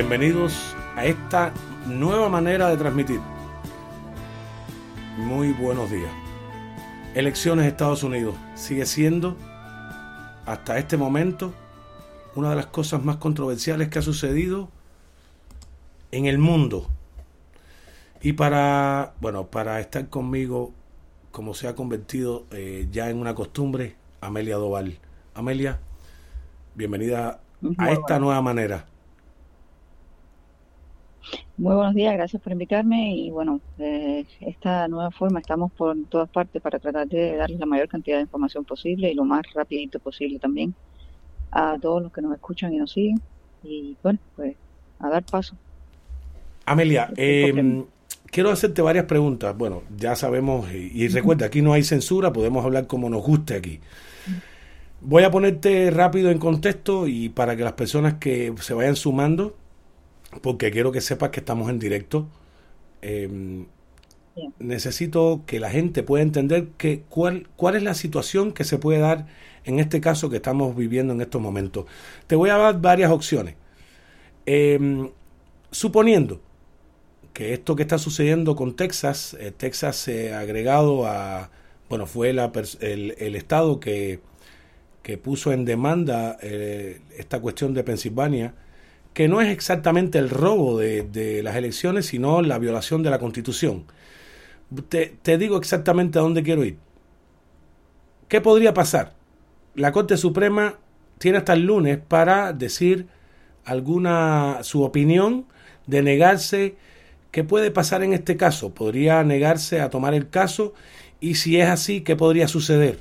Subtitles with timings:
[0.00, 1.52] Bienvenidos a esta
[1.84, 3.20] nueva manera de transmitir.
[5.18, 6.10] Muy buenos días.
[7.14, 9.36] Elecciones Estados Unidos sigue siendo,
[10.46, 11.52] hasta este momento,
[12.34, 14.70] una de las cosas más controversiales que ha sucedido
[16.12, 16.88] en el mundo.
[18.22, 20.72] Y para, bueno, para estar conmigo,
[21.30, 24.98] como se ha convertido eh, ya en una costumbre, Amelia Doval.
[25.34, 25.78] Amelia,
[26.74, 27.42] bienvenida
[27.76, 28.86] a esta nueva manera.
[31.60, 36.30] Muy buenos días, gracias por invitarme y bueno, de esta nueva forma estamos por todas
[36.30, 39.98] partes para tratar de darles la mayor cantidad de información posible y lo más rapidito
[39.98, 40.74] posible también
[41.50, 43.20] a todos los que nos escuchan y nos siguen
[43.62, 44.56] y bueno, pues
[45.00, 45.54] a dar paso.
[46.64, 47.84] Amelia, eh,
[48.30, 49.54] quiero hacerte varias preguntas.
[49.54, 53.56] Bueno, ya sabemos y, y recuerda, aquí no hay censura, podemos hablar como nos guste
[53.56, 53.80] aquí.
[55.02, 59.56] Voy a ponerte rápido en contexto y para que las personas que se vayan sumando,
[60.42, 62.28] porque quiero que sepas que estamos en directo,
[63.02, 63.66] eh,
[64.58, 68.98] necesito que la gente pueda entender que cuál, cuál es la situación que se puede
[69.00, 69.26] dar
[69.64, 71.86] en este caso que estamos viviendo en estos momentos.
[72.26, 73.56] Te voy a dar varias opciones.
[74.46, 75.10] Eh,
[75.70, 76.40] suponiendo
[77.32, 81.50] que esto que está sucediendo con Texas, eh, Texas eh, agregado a,
[81.88, 84.20] bueno, fue la, el, el estado que
[85.02, 88.54] que puso en demanda eh, esta cuestión de Pensilvania,
[89.14, 93.18] que no es exactamente el robo de, de, las elecciones, sino la violación de la
[93.18, 93.84] Constitución.
[94.88, 96.78] Te, te digo exactamente a dónde quiero ir.
[98.28, 99.14] ¿Qué podría pasar?
[99.74, 100.78] La Corte Suprema
[101.18, 103.08] tiene hasta el lunes para decir
[103.64, 105.46] alguna su opinión
[105.86, 106.76] de negarse
[107.30, 108.72] qué puede pasar en este caso.
[108.72, 110.74] Podría negarse a tomar el caso
[111.20, 112.98] y si es así, ¿qué podría suceder?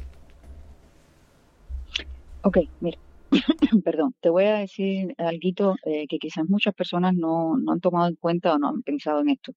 [2.42, 2.98] Ok, mira,
[3.84, 8.08] perdón, te voy a decir algo eh, que quizás muchas personas no, no, han tomado
[8.08, 9.54] en cuenta o no han pensado en esto.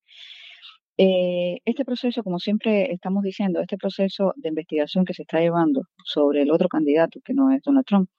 [0.99, 5.83] Eh, este proceso, como siempre estamos diciendo, este proceso de investigación que se está llevando
[6.05, 8.11] sobre el otro candidato, que no es Donald Trump,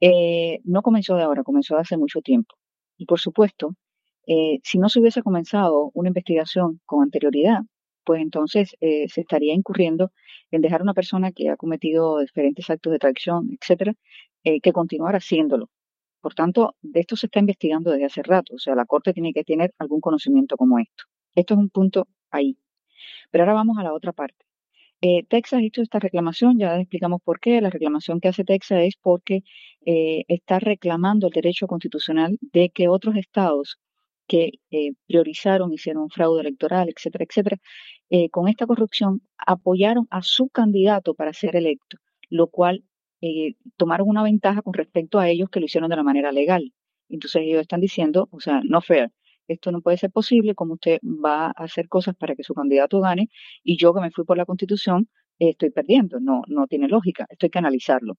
[0.00, 2.54] eh, no comenzó de ahora, comenzó hace mucho tiempo.
[2.96, 3.74] Y por supuesto,
[4.62, 7.60] si no se hubiese comenzado una investigación con anterioridad,
[8.04, 10.12] pues entonces se estaría incurriendo
[10.50, 13.94] en dejar a una persona que ha cometido diferentes actos de traición, etcétera,
[14.48, 15.68] eh, que continuar haciéndolo.
[16.22, 18.54] Por tanto, de esto se está investigando desde hace rato.
[18.54, 21.04] O sea, la Corte tiene que tener algún conocimiento como esto.
[21.34, 22.56] Esto es un punto ahí.
[23.30, 24.46] Pero ahora vamos a la otra parte.
[25.02, 27.60] Eh, Texas hizo esta reclamación, ya explicamos por qué.
[27.60, 29.42] La reclamación que hace Texas es porque
[29.84, 33.78] eh, está reclamando el derecho constitucional de que otros estados
[34.26, 37.58] que eh, priorizaron, hicieron fraude electoral, etcétera, etcétera,
[38.30, 41.98] con esta corrupción apoyaron a su candidato para ser electo,
[42.30, 42.84] lo cual
[43.20, 46.72] eh, tomaron una ventaja con respecto a ellos que lo hicieron de la manera legal.
[47.08, 49.10] Entonces ellos están diciendo, o sea, no fair,
[49.48, 53.00] esto no puede ser posible, como usted va a hacer cosas para que su candidato
[53.00, 53.30] gane
[53.64, 55.08] y yo que me fui por la constitución
[55.38, 58.16] eh, estoy perdiendo, no, no tiene lógica, esto hay que analizarlo.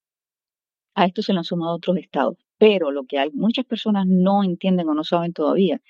[0.95, 2.37] A esto se le han sumado otros estados.
[2.57, 5.81] Pero lo que hay, muchas personas no entienden o no saben todavía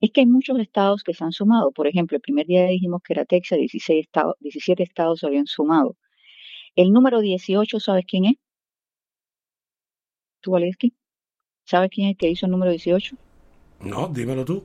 [0.00, 1.72] es que hay muchos estados que se han sumado.
[1.72, 5.46] Por ejemplo, el primer día dijimos que era Texas, 16 estados, 17 estados se habían
[5.46, 5.96] sumado.
[6.76, 8.34] El número 18, ¿sabes quién es?
[10.42, 10.92] ¿Tú, Valesky?
[11.64, 13.16] ¿Sabes quién es el que hizo el número 18?
[13.80, 14.64] No, dímelo tú.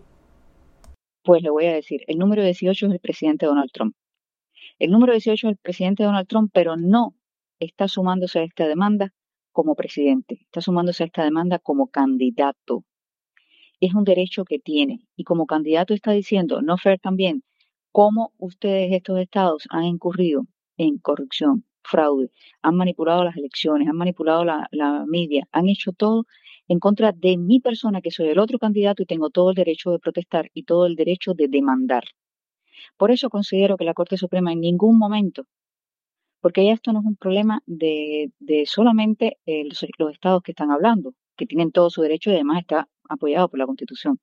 [1.24, 3.96] Pues le voy a decir, el número 18 es el presidente Donald Trump.
[4.80, 7.14] El número 18 es el presidente Donald Trump, pero no
[7.60, 9.14] está sumándose a esta demanda
[9.52, 12.84] como presidente, está sumándose a esta demanda como candidato.
[13.80, 17.44] Es un derecho que tiene y como candidato está diciendo, no fair también,
[17.92, 20.48] cómo ustedes estos estados han incurrido
[20.78, 22.30] en corrupción, fraude,
[22.62, 26.25] han manipulado las elecciones, han manipulado la, la media, han hecho todo
[26.68, 29.92] en contra de mi persona, que soy el otro candidato y tengo todo el derecho
[29.92, 32.04] de protestar y todo el derecho de demandar.
[32.98, 35.45] Por eso considero que la Corte Suprema en ningún momento,
[36.42, 40.51] porque ya esto no es un problema de, de solamente eh, los, los estados que
[40.51, 44.19] están hablando, que tienen todo su derecho y además está apoyado por la Constitución,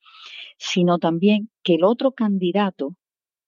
[0.58, 2.96] sino también que el otro candidato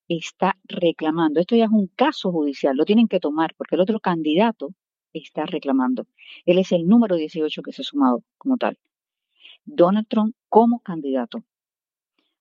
[0.08, 1.41] está reclamando.
[1.41, 4.70] Esto ya es un caso judicial, lo tienen que tomar porque el otro candidato
[5.12, 6.06] está reclamando.
[6.44, 8.79] Él es el número 18 que se ha sumado como tal.
[9.64, 11.43] Donald Trump como candidato.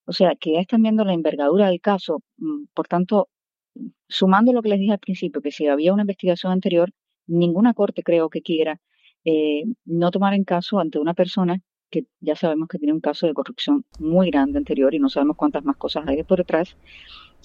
[0.06, 2.22] O sea, que ya están viendo la envergadura del caso.
[2.38, 3.30] Mm, por tanto,
[4.08, 6.92] sumando lo que les dije al principio, que si había una investigación anterior,
[7.28, 8.80] ninguna corte creo que quiera
[9.24, 11.60] eh, no tomar en caso ante una persona
[11.90, 15.38] que ya sabemos que tiene un caso de corrupción muy grande anterior y no sabemos
[15.38, 16.78] cuántas más cosas hay por detrás.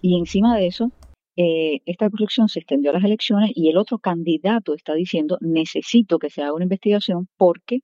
[0.03, 0.91] Y encima de eso,
[1.37, 6.19] eh, esta corrupción se extendió a las elecciones y el otro candidato está diciendo necesito
[6.19, 7.81] que se haga una investigación porque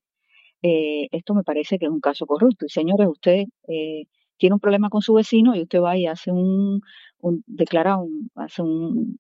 [0.63, 2.67] eh, esto me parece que es un caso corrupto.
[2.67, 4.05] Y señores, usted eh,
[4.37, 6.81] tiene un problema con su vecino y usted va y hace un,
[7.19, 9.19] un declara un, hace un,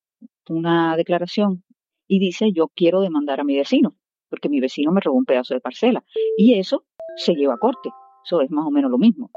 [0.48, 1.64] una declaración
[2.08, 3.96] y dice yo quiero demandar a mi vecino
[4.28, 6.04] porque mi vecino me robó un pedazo de parcela
[6.36, 6.84] y eso
[7.16, 7.90] se lleva a corte.
[8.24, 9.30] Eso es más o menos lo mismo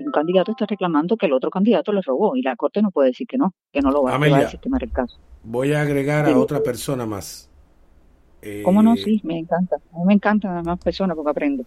[0.00, 3.08] un candidato está reclamando que el otro candidato le robó y la corte no puede
[3.08, 5.18] decir que no, que no lo va, a desestimar el caso.
[5.42, 7.50] Voy a agregar a otra persona más.
[8.64, 8.94] ¿Cómo no?
[8.94, 9.76] Eh, sí, me encanta.
[9.76, 11.64] A mí me encantan más personas porque aprendo.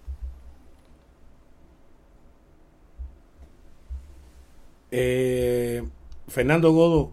[4.91, 5.83] Eh,
[6.27, 7.11] Fernando Godo.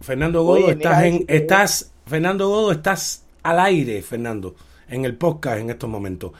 [0.00, 4.54] Fernando Godo, estás en, estás, Fernando Godo, estás al aire, Fernando,
[4.88, 6.32] en el podcast en estos momentos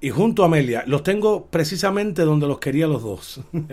[0.00, 0.84] y junto a Amelia.
[0.86, 3.40] Los tengo precisamente donde los quería los dos.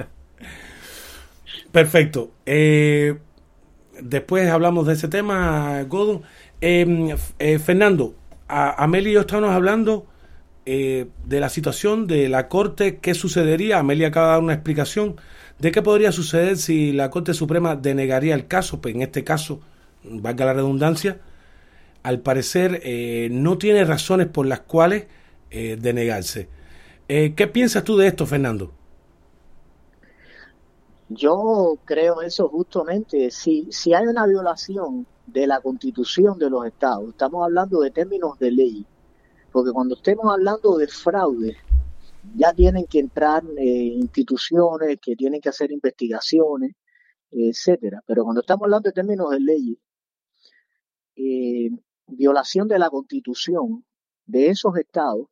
[1.71, 2.31] Perfecto.
[2.45, 3.17] Eh,
[4.01, 6.23] después hablamos de ese tema, Godon.
[6.59, 8.15] Em, eh, Fernando,
[8.47, 10.07] Amelia y yo estamos hablando
[10.65, 13.79] eh, de la situación de la Corte, qué sucedería.
[13.79, 15.15] Amelia acaba de dar una explicación
[15.59, 19.61] de qué podría suceder si la Corte Suprema denegaría el caso, pues en este caso,
[20.03, 21.19] valga la redundancia,
[22.03, 22.81] al parecer
[23.31, 25.07] no tiene razones por las cuales
[25.49, 26.49] eh, de.
[27.07, 28.73] Eh, ¿Qué piensas tú de esto, Fernando?
[31.09, 33.31] Yo creo eso justamente.
[33.31, 38.37] Si, si hay una violación de la constitución de los estados, estamos hablando de términos
[38.39, 38.85] de ley,
[39.51, 41.55] porque cuando estemos hablando de fraude,
[42.35, 46.73] ya tienen que entrar eh, instituciones que tienen que hacer investigaciones,
[47.31, 48.03] etcétera.
[48.05, 49.79] Pero cuando estamos hablando de términos de ley,
[52.07, 53.85] violación de la constitución
[54.25, 55.27] de esos estados,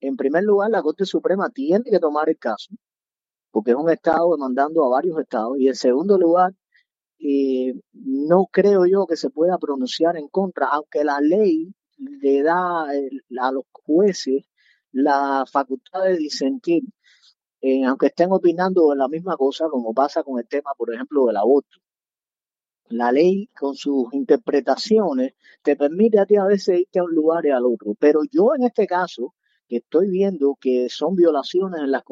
[0.00, 2.74] en primer lugar, la Corte Suprema tiene que tomar el caso,
[3.50, 5.58] porque es un Estado demandando a varios Estados.
[5.58, 6.52] Y en segundo lugar,
[7.18, 12.84] eh, no creo yo que se pueda pronunciar en contra, aunque la ley le da
[12.84, 14.44] a los jueces
[14.92, 16.84] la facultad de disentir,
[17.60, 21.26] eh, aunque estén opinando en la misma cosa, como pasa con el tema, por ejemplo,
[21.26, 21.78] del aborto.
[22.88, 27.44] La ley, con sus interpretaciones, te permite a ti a veces irte a un lugar
[27.46, 27.94] y al otro.
[27.98, 29.34] Pero yo en este caso,
[29.68, 32.02] que estoy viendo que son violaciones en las,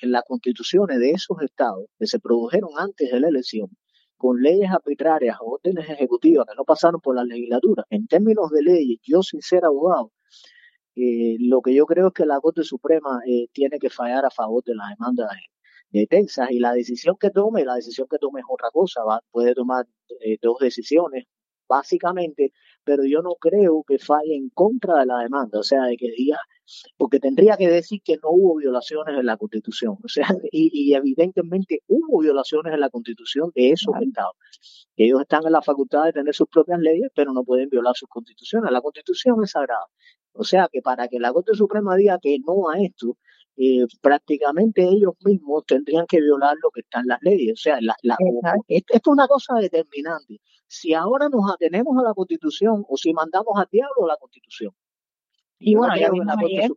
[0.00, 3.68] en las constituciones de esos estados que se produjeron antes de la elección,
[4.16, 7.84] con leyes arbitrarias o órdenes ejecutivas que no pasaron por la legislatura.
[7.90, 10.12] En términos de leyes, yo sin ser abogado,
[10.94, 14.30] eh, lo que yo creo es que la Corte Suprema eh, tiene que fallar a
[14.30, 15.28] favor de la demanda
[15.90, 19.20] de, Texas y la decisión que tome, la decisión que tome es otra cosa, va,
[19.30, 19.86] puede tomar
[20.20, 21.24] eh, dos decisiones,
[21.68, 22.52] básicamente,
[22.84, 26.10] pero yo no creo que falle en contra de la demanda, o sea, de que
[26.16, 26.38] diga,
[26.96, 31.82] porque tendría que decir que no hubo violaciones en la Constitución, o sea, y, evidentemente
[31.88, 34.36] hubo violaciones en la Constitución de esos estados.
[34.96, 38.08] Ellos están en la facultad de tener sus propias leyes, pero no pueden violar sus
[38.08, 38.70] constituciones.
[38.70, 39.86] La Constitución es sagrada.
[40.34, 43.16] O sea, que para que la Corte Suprema diga que no a esto,
[43.56, 47.52] eh, prácticamente ellos mismos tendrían que violar lo que está en las leyes.
[47.52, 47.94] O sea, la,
[48.68, 50.40] esto, es una cosa determinante.
[50.66, 54.72] Si ahora nos atenemos a la Constitución o si mandamos al diablo la Constitución.
[55.64, 56.72] Y bueno, ya vimos, ayer,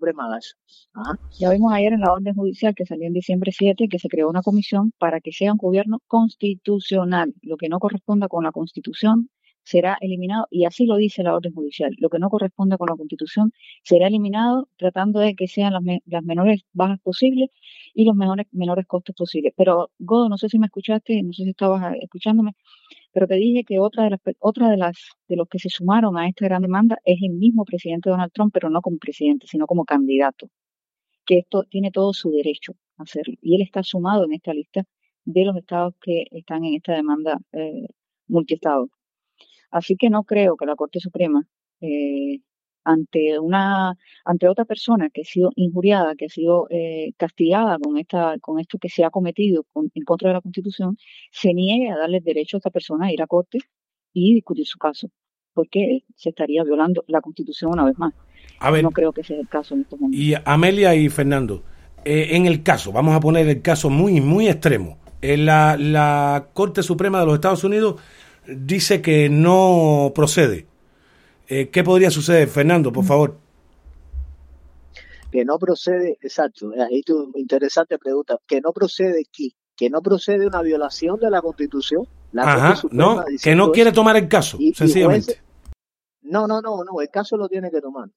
[1.39, 4.29] ya vimos ayer en la orden judicial que salió en diciembre 7 que se creó
[4.29, 7.33] una comisión para que sea un gobierno constitucional.
[7.41, 9.31] Lo que no corresponda con la Constitución
[9.65, 12.95] será eliminado, y así lo dice la orden judicial, lo que no corresponde con la
[12.95, 13.51] Constitución
[13.83, 17.49] será eliminado tratando de que sean las, menores bajas posibles
[17.93, 19.53] y los menores, menores costos posibles.
[19.57, 22.51] Pero, Godo, no sé si me escuchaste, no sé si estabas ah, escuchándome,
[23.11, 24.95] pero te dije que otra de las, otra de las,
[25.27, 28.53] de los que se sumaron a esta gran demanda es el mismo presidente Donald Trump,
[28.53, 30.49] pero no como presidente, sino como candidato,
[31.25, 33.35] que esto tiene todo su derecho a hacerlo.
[33.41, 34.83] Y él está sumado en esta lista
[35.25, 37.87] de los estados que están en esta demanda eh,
[38.27, 38.89] multiestado.
[39.75, 41.45] Así que no creo que la Corte Suprema
[41.81, 42.39] eh,
[42.85, 47.97] ante una ante otra persona que ha sido injuriada, que ha sido eh, castigada con
[47.97, 50.97] esta con esto que se ha cometido en contra de la Constitución,
[51.29, 53.59] se niegue a darle derecho a esta persona a ir a corte
[54.13, 55.09] y discutir su caso,
[55.53, 58.13] porque se estaría violando la Constitución una vez más.
[58.59, 60.21] A ver, no creo que sea el caso en estos momentos.
[60.21, 61.63] Y Amelia y Fernando,
[62.05, 64.99] eh, en el caso, vamos a poner el caso muy muy extremo.
[65.21, 67.99] En la, la Corte Suprema de los Estados Unidos
[68.47, 70.67] dice que no procede
[71.47, 73.37] eh, ¿Qué podría suceder, Fernando, por favor?
[75.31, 80.47] Que no procede, exacto, ahí tu interesante pregunta, que no procede aquí, que no procede
[80.47, 82.07] una violación de la Constitución.
[82.37, 85.41] Ajá, no, que no quiere tomar el caso, sencillamente.
[86.21, 88.09] no, no, no, no, el caso lo tiene que tomar.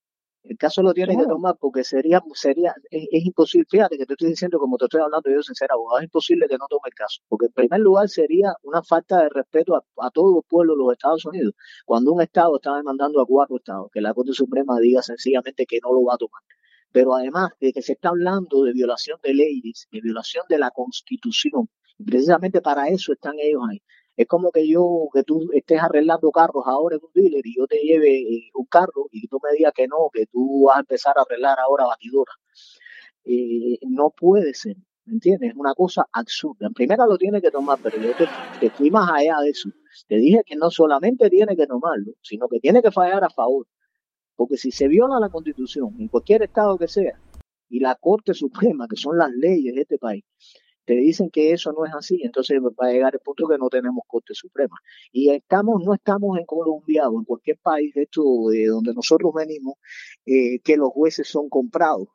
[0.49, 4.31] El caso lo tiene que tomar porque sería, sería, es, imposible, fíjate que te estoy
[4.31, 7.21] diciendo como te estoy hablando yo sincera, abogado, es imposible que no tome el caso,
[7.29, 10.85] porque en primer lugar sería una falta de respeto a, a todos los pueblos de
[10.85, 11.53] los Estados Unidos,
[11.85, 15.81] cuando un Estado está demandando a cuatro Estados, que la Corte Suprema diga sencillamente que
[15.83, 16.41] no lo va a tomar.
[16.93, 20.71] Pero además de que se está hablando de violación de leyes, de violación de la
[20.71, 23.83] Constitución, y precisamente para eso están ellos ahí.
[24.19, 27.69] Es como que yo, que tú estés arreglando carros ahora en un dealer y yo
[27.69, 30.81] te lleve eh, un carro y tú me digas que no, que tú vas a
[30.81, 32.33] empezar a arreglar ahora batidora.
[33.25, 35.51] Eh, no puede ser, ¿me entiendes?
[35.51, 36.67] Es una cosa absurda.
[36.67, 38.11] En primera lo tiene que tomar, pero yo
[38.59, 39.69] te, fui más allá de eso.
[40.09, 43.69] Te dije que no solamente tiene que tomarlo, sino que tiene que fallar a favor.
[44.35, 47.21] Porque si se viola la constitución, en cualquier estado que sea,
[47.69, 50.25] y la Corte Suprema, que son las leyes de este país,
[50.89, 53.69] te dicen que eso no es así, entonces va a llegar el punto que no
[53.69, 54.75] tenemos Corte Suprema.
[55.13, 59.33] Y estamos, no estamos en Colombia o en cualquier país de esto de donde nosotros
[59.35, 59.75] venimos,
[60.25, 62.09] eh, que los jueces son comprados.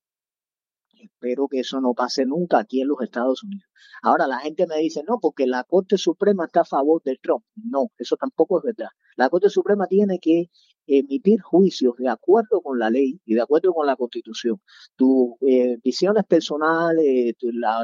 [0.99, 3.69] Espero que eso no pase nunca aquí en los Estados Unidos.
[4.01, 7.43] Ahora la gente me dice, no, porque la Corte Suprema está a favor de Trump.
[7.55, 8.89] No, eso tampoco es verdad.
[9.17, 10.49] La Corte Suprema tiene que
[10.87, 14.61] emitir juicios de acuerdo con la ley y de acuerdo con la Constitución.
[14.95, 17.35] Tus eh, visiones personales,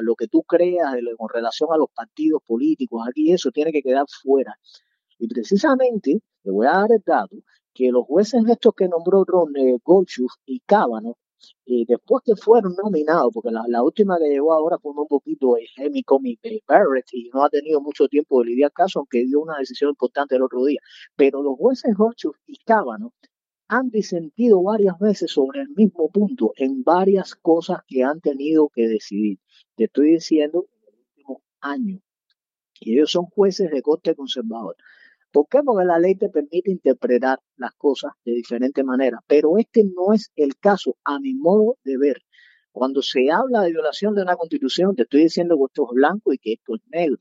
[0.02, 4.06] lo que tú creas con relación a los partidos políticos, aquí eso tiene que quedar
[4.24, 4.56] fuera.
[5.18, 7.38] Y precisamente, te voy a dar el dato,
[7.74, 9.78] que los jueces estos que nombró Ron eh,
[10.46, 11.18] y Cábano
[11.66, 15.68] y después que fueron nominados, porque la, última que llegó ahora fue un poquito el
[15.78, 19.58] Emmy Comey Barrett y no ha tenido mucho tiempo de lidiar caso, aunque dio una
[19.58, 20.80] decisión importante el otro día.
[21.16, 23.14] Pero los jueces Gorsuch y Cábano
[23.68, 28.88] han disentido varias veces sobre el mismo punto en varias cosas que han tenido que
[28.88, 29.40] decidir.
[29.76, 32.02] Te estoy diciendo en el último año.
[32.82, 34.76] Y ellos son jueces de corte conservador.
[35.32, 35.60] ¿Por qué?
[35.64, 40.32] Porque la ley te permite interpretar las cosas de diferente manera, pero este no es
[40.36, 42.22] el caso, a mi modo de ver.
[42.72, 46.34] Cuando se habla de violación de una constitución, te estoy diciendo que esto es blanco
[46.34, 47.18] y que esto es negro.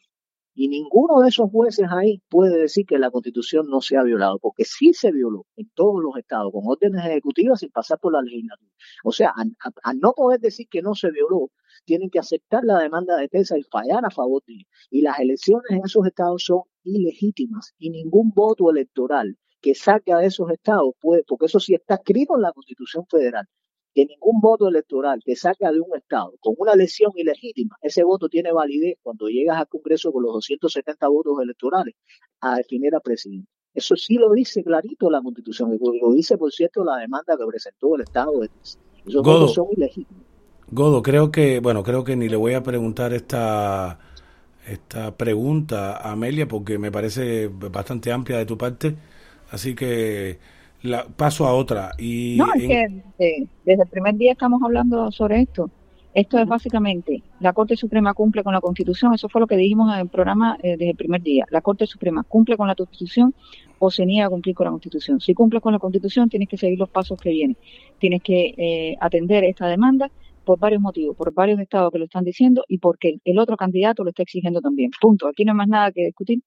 [0.61, 4.41] Y ninguno de esos jueces ahí puede decir que la constitución no se ha violado,
[4.41, 8.23] porque sí se violó en todos los estados, con órdenes ejecutivas sin pasar por la
[8.23, 8.73] legislatura.
[9.05, 11.53] O sea, al, no poder decir que no se violó,
[11.85, 14.65] tienen que aceptar la demanda de Tesa y fallar a favor de ella.
[14.91, 20.27] Y las elecciones en esos estados son ilegítimas y ningún voto electoral que saque de
[20.27, 23.47] esos estados puede, porque eso sí está escrito en la Constitución Federal,
[23.95, 28.29] que ningún voto electoral que saca de un Estado con una elección ilegítima, ese voto
[28.29, 31.95] tiene validez cuando llegas al Congreso con los 270 votos electorales
[32.41, 33.49] a definir al presidente.
[33.75, 37.95] Eso sí lo dice clarito la Constitución, lo dice, por cierto, la demanda que presentó
[37.95, 38.43] el Estado.
[38.43, 40.25] Esos votos son ilegítimos.
[40.71, 43.99] Godo, creo que, bueno, creo que ni le voy a preguntar esta,
[44.67, 48.97] esta pregunta a Amelia porque me parece bastante amplia de tu parte,
[49.51, 50.39] así que
[50.83, 51.93] la, paso a otra.
[51.99, 55.71] Y no, es que desde el primer día estamos hablando sobre esto.
[56.15, 59.93] Esto es básicamente, la Corte Suprema cumple con la Constitución, eso fue lo que dijimos
[59.95, 61.45] en el programa eh, desde el primer día.
[61.51, 63.35] La Corte Suprema cumple con la Constitución
[63.79, 65.21] o se niega a cumplir con la Constitución.
[65.21, 67.57] Si cumple con la Constitución, tienes que seguir los pasos que vienen.
[67.99, 70.11] Tienes que eh, atender esta demanda
[70.45, 74.03] por varios motivos, por varios estados que lo están diciendo y porque el otro candidato
[74.03, 74.91] lo está exigiendo también.
[75.01, 75.29] Punto.
[75.29, 76.41] Aquí no hay más nada que discutir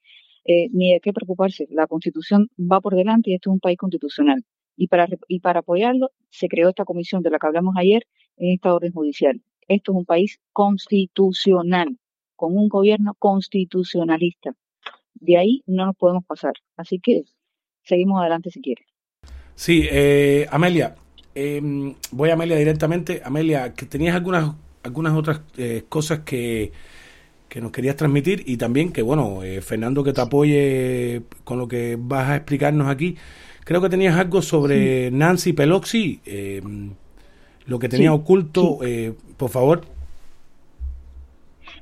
[0.45, 1.67] eh, ni de qué preocuparse.
[1.69, 4.43] La Constitución va por delante y esto es un país constitucional.
[4.75, 8.03] Y para, y para apoyarlo se creó esta comisión de la que hablamos ayer
[8.37, 9.41] en esta orden judicial.
[9.67, 11.97] Esto es un país constitucional,
[12.35, 14.53] con un gobierno constitucionalista.
[15.13, 16.53] De ahí no nos podemos pasar.
[16.75, 17.23] Así que
[17.83, 18.85] seguimos adelante si quieres.
[19.55, 20.95] Sí, eh, Amelia,
[21.35, 21.61] eh,
[22.11, 23.21] voy a Amelia directamente.
[23.23, 26.71] Amelia, que tenías algunas, algunas otras eh, cosas que,
[27.51, 31.67] que nos querías transmitir y también que, bueno, eh, Fernando, que te apoye con lo
[31.67, 33.17] que vas a explicarnos aquí.
[33.65, 36.91] Creo que tenías algo sobre Nancy Pelosi, em,
[37.65, 39.81] lo que tenía oculto, eh, por favor.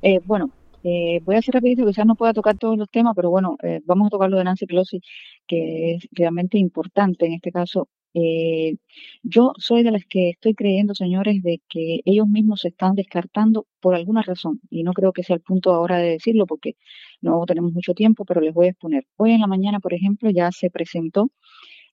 [0.01, 0.49] Eh, bueno,
[0.83, 4.07] eh, voy a hacer rapidito, quizás no pueda tocar todos los temas, pero bueno, vamos
[4.07, 5.01] a tocar lo de Nancy Pelosi,
[5.45, 8.78] que es realmente importante en este caso Eh,
[9.24, 13.68] yo soy de las que estoy creyendo, señores, de que ellos mismos se están descartando
[13.80, 16.75] por alguna razón, y no creo que sea el punto ahora de decirlo porque
[17.22, 19.06] no tenemos mucho tiempo, pero les voy a exponer.
[19.18, 21.32] Hoy en la mañana, por ejemplo, ya se presentó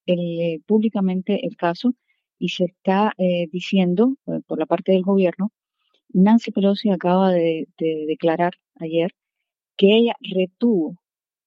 [0.06, 1.94] eh, públicamente el caso
[2.38, 5.52] y se está eh, diciendo por la parte del gobierno,
[6.10, 9.12] Nancy Pelosi acaba de declarar ayer
[9.76, 10.96] que ella retuvo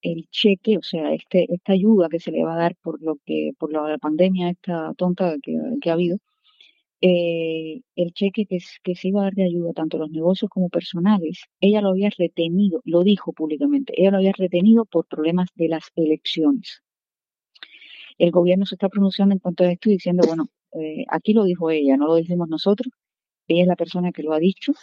[0.01, 3.17] el cheque, o sea, este, esta ayuda que se le va a dar por lo
[3.25, 6.17] que, por la pandemia esta tonta que, ha habido,
[7.01, 10.49] eh, el cheque que, que se iba a dar de ayuda tanto a los negocios
[10.49, 15.49] como personales, ella lo había retenido, lo dijo públicamente, ella lo había retenido por problemas
[15.55, 16.83] de las elecciones.
[18.17, 21.45] El gobierno se está pronunciando en cuanto a esto y diciendo, bueno, eh, aquí lo
[21.45, 22.91] dijo ella, no lo decimos nosotros,
[23.47, 24.73] ella es la persona que lo ha dicho,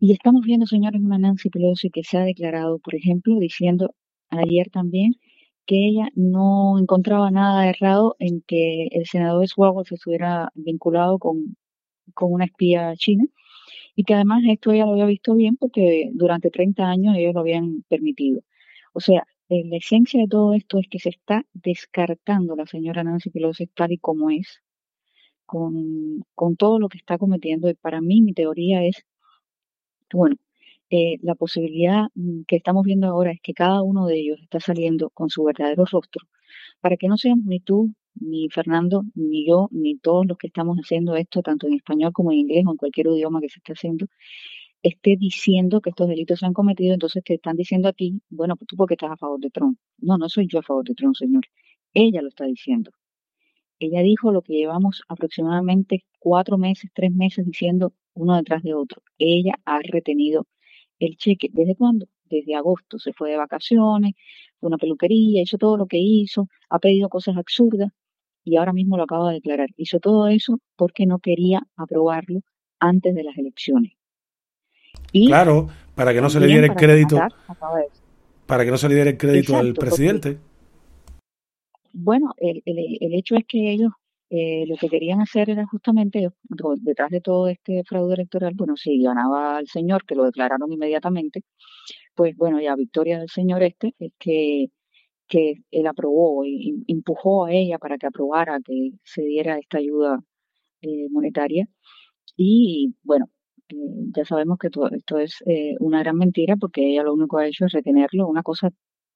[0.00, 3.94] y estamos viendo, señores, una Nancy Pelosi que se ha declarado, por ejemplo, diciendo
[4.38, 5.16] ayer también
[5.66, 11.56] que ella no encontraba nada errado en que el senador Swalwell se estuviera vinculado con,
[12.14, 13.24] con una espía china
[13.96, 17.40] y que además esto ella lo había visto bien porque durante 30 años ellos lo
[17.40, 18.42] habían permitido.
[18.92, 23.04] O sea, eh, la esencia de todo esto es que se está descartando la señora
[23.04, 24.62] Nancy Pelosi tal y como es,
[25.46, 27.68] con, con todo lo que está cometiendo.
[27.70, 29.04] Y para mí mi teoría es,
[30.12, 30.36] bueno,
[30.96, 34.60] eh, la posibilidad mm, que estamos viendo ahora es que cada uno de ellos está
[34.60, 36.26] saliendo con su verdadero rostro,
[36.80, 40.76] para que no seamos ni tú, ni Fernando, ni yo, ni todos los que estamos
[40.78, 43.72] haciendo esto, tanto en español como en inglés o en cualquier idioma que se esté
[43.72, 44.06] haciendo,
[44.84, 48.54] esté diciendo que estos delitos se han cometido, entonces te están diciendo a ti, bueno,
[48.56, 49.78] pues tú porque estás a favor de Trump.
[49.98, 51.42] No, no soy yo a favor de Trump, señor.
[51.92, 52.92] Ella lo está diciendo.
[53.80, 59.02] Ella dijo lo que llevamos aproximadamente cuatro meses, tres meses diciendo uno detrás de otro.
[59.18, 60.46] Ella ha retenido
[60.98, 61.48] el cheque.
[61.52, 62.06] ¿Desde cuándo?
[62.24, 62.98] Desde agosto.
[62.98, 64.14] Se fue de vacaciones,
[64.58, 67.90] fue una peluquería, hizo todo lo que hizo, ha pedido cosas absurdas
[68.44, 69.68] y ahora mismo lo acaba de declarar.
[69.76, 72.40] Hizo todo eso porque no quería aprobarlo
[72.78, 73.92] antes de las elecciones.
[75.12, 77.18] Y claro, para que no se le diera el crédito.
[78.46, 80.38] Para que no se le diera el crédito al presidente.
[81.92, 83.92] bueno, el, el hecho es que ellos
[84.36, 86.28] eh, lo que querían hacer era justamente,
[86.82, 91.44] detrás de todo este fraude electoral, bueno, si ganaba el señor, que lo declararon inmediatamente,
[92.14, 94.66] pues bueno, ya victoria del señor este, es que,
[95.28, 100.20] que él aprobó y empujó a ella para que aprobara que se diera esta ayuda
[100.82, 101.68] eh, monetaria.
[102.36, 103.30] Y bueno,
[103.70, 103.76] eh,
[104.16, 105.42] ya sabemos que todo esto es
[105.80, 108.70] una gran mentira porque ella lo único que ha hecho es retenerlo, una cosa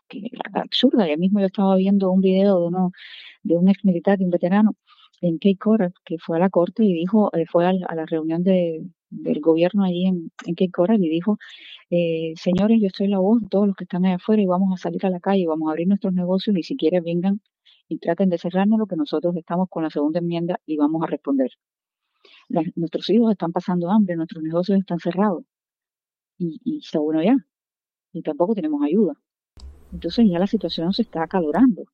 [0.08, 1.08] que absurda.
[1.08, 2.92] Ya mismo yo estaba viendo un video de uno
[3.42, 4.76] de un ex militar, de un veterano,
[5.20, 5.58] en Cape
[6.04, 9.84] que fue a la corte y dijo, eh, fue a, la reunión de, del gobierno
[9.84, 11.38] allí en, en y dijo,
[11.90, 14.72] eh, señores, yo estoy la voz de todos los que están allá afuera y vamos
[14.74, 17.40] a salir a la calle, vamos a abrir nuestros negocios y si quieren vengan
[17.88, 21.06] y traten de cerrarnos lo que nosotros estamos con la segunda enmienda y vamos a
[21.06, 21.50] responder.
[22.76, 25.44] nuestros hijos están pasando hambre, nuestros negocios están cerrados
[26.38, 27.36] y, y está bueno ya.
[28.12, 29.14] Y tampoco tenemos ayuda.
[29.92, 31.84] Entonces ya la situación se está acalorando.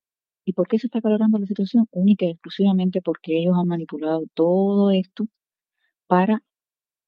[0.44, 1.86] ¿Y por qué se está acalorando la situación?
[1.90, 5.26] Única y exclusivamente porque ellos han manipulado todo esto
[6.06, 6.42] para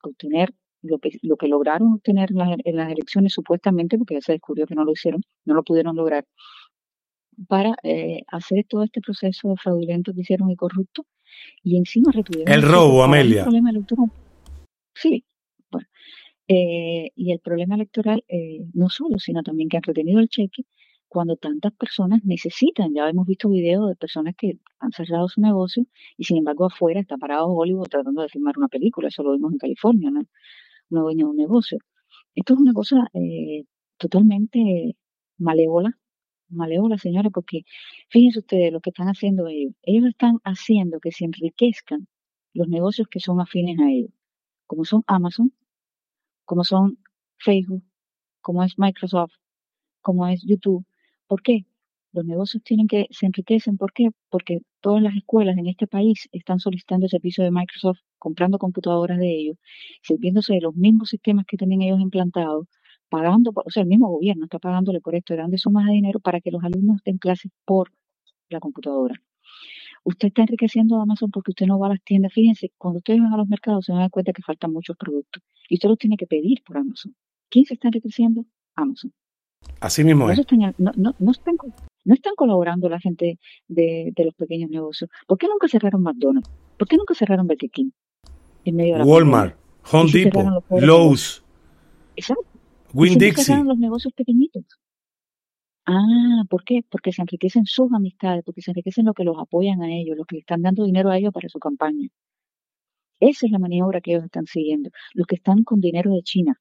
[0.03, 4.67] obtener lo que, lo que lograron obtener en las, elecciones supuestamente, porque ya se descubrió
[4.67, 6.25] que no lo hicieron, no lo pudieron lograr,
[7.49, 11.05] para eh, hacer todo este proceso fraudulento que hicieron y corrupto
[11.63, 12.53] y encima retuvieron...
[12.53, 13.45] El robo, Amelia.
[14.95, 15.25] Sí,
[15.71, 15.87] bueno.
[16.49, 20.65] Eh, y el problema electoral eh, no solo, sino también que han retenido el cheque
[21.17, 22.93] cuando tantas personas necesitan.
[22.93, 25.87] Ya hemos visto videos de personas que han cerrado su negocio
[26.19, 29.09] y sin embargo afuera está parado Hollywood tratando de filmar una película.
[29.09, 30.21] Eso lo vimos en California, ¿no?
[30.91, 31.79] Una dueña de un negocio.
[32.35, 33.65] Esto es una cosa eh,
[33.97, 34.95] totalmente
[35.39, 35.99] malévola,
[36.51, 37.63] malévola, señores, porque
[38.11, 39.73] fíjense ustedes lo que están haciendo ellos.
[39.85, 42.09] Ellos están haciendo que se enriquezcan
[42.53, 44.11] los negocios que son afines a ellos,
[44.67, 45.51] como son Amazon,
[46.45, 46.99] como son
[47.39, 47.85] Facebook,
[48.43, 49.33] como es Microsoft,
[50.03, 50.85] como es YouTube,
[51.29, 51.67] ¿Por qué?
[52.13, 53.77] Los negocios tienen que se enriquecen.
[53.77, 54.11] ¿Por qué?
[54.31, 59.19] Porque todas las escuelas en este país están solicitando el servicio de Microsoft, comprando computadoras
[59.19, 59.57] de ellos,
[60.03, 62.67] sirviéndose de los mismos sistemas que tienen ellos implantados,
[63.09, 66.41] pagando, o sea, el mismo gobierno está pagándole por esto, dando sumas de dinero para
[66.41, 67.93] que los alumnos den clases por
[68.49, 69.21] la computadora.
[70.05, 72.33] Usted está enriqueciendo a Amazon porque usted no va a las tiendas.
[72.33, 74.97] Fíjense, cuando ustedes van a los mercados se van a dar cuenta que faltan muchos
[74.97, 77.15] productos y usted los tiene que pedir por Amazon.
[77.51, 78.45] ¿Quién se está enriqueciendo?
[78.77, 79.13] Amazon.
[79.81, 80.39] Así mismo es.
[80.79, 81.57] no, no, no, están,
[82.05, 85.11] no están colaborando la gente de, los pequeños negocios.
[85.27, 86.51] ¿Por qué nunca cerraron McDonald's?
[86.79, 87.91] ¿Por qué nunca cerraron Burger King?
[88.65, 89.57] En medio de la Walmart,
[89.93, 91.45] Home Depot, Lowe's,
[92.17, 92.45] Exacto.
[92.93, 93.63] Winn Dixie.
[93.63, 94.65] los negocios pequeñitos.
[95.87, 96.81] Ah, ¿por qué?
[96.89, 100.27] Porque se enriquecen sus amistades, porque se enriquecen los que los apoyan a ellos, los
[100.27, 102.09] que le están dando dinero a ellos para su campaña.
[103.21, 106.61] Esa es la maniobra que ellos están siguiendo, los que están con dinero de China.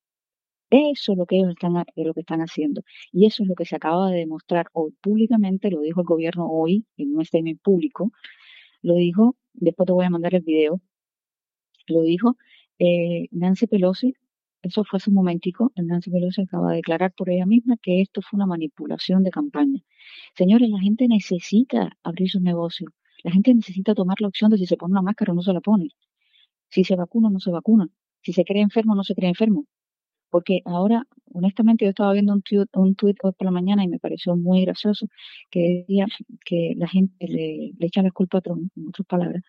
[0.76, 2.84] Eso es lo que ellos están, lo que están haciendo.
[3.12, 6.48] Y eso es lo que se acaba de demostrar hoy públicamente, lo dijo el gobierno
[6.50, 8.12] hoy en un statement público,
[8.82, 10.82] lo dijo, después te voy a mandar el video,
[11.88, 12.38] lo dijo
[12.80, 14.16] eh, Nancy Pelosi
[14.66, 18.22] eso fue hace un momentico, Nancy Pelosi acaba de declarar por ella misma que esto
[18.24, 19.82] fue una manipulación de campaña.
[20.36, 22.92] Señores, la gente necesita abrir sus negocios.
[23.24, 25.54] La gente necesita tomar la opción de si se pone una máscara o no se
[25.54, 25.90] la pone.
[26.70, 27.90] Si se vacuna o no se vacuna.
[28.24, 29.66] Si se cree enfermo o no se cree enfermo.
[30.36, 33.88] Porque ahora, honestamente, yo estaba viendo un tweet, un tweet hoy por la mañana y
[33.88, 35.08] me pareció muy gracioso
[35.50, 36.08] que decía
[36.44, 39.44] que la gente le, echa la culpa a Trump, en otras palabras,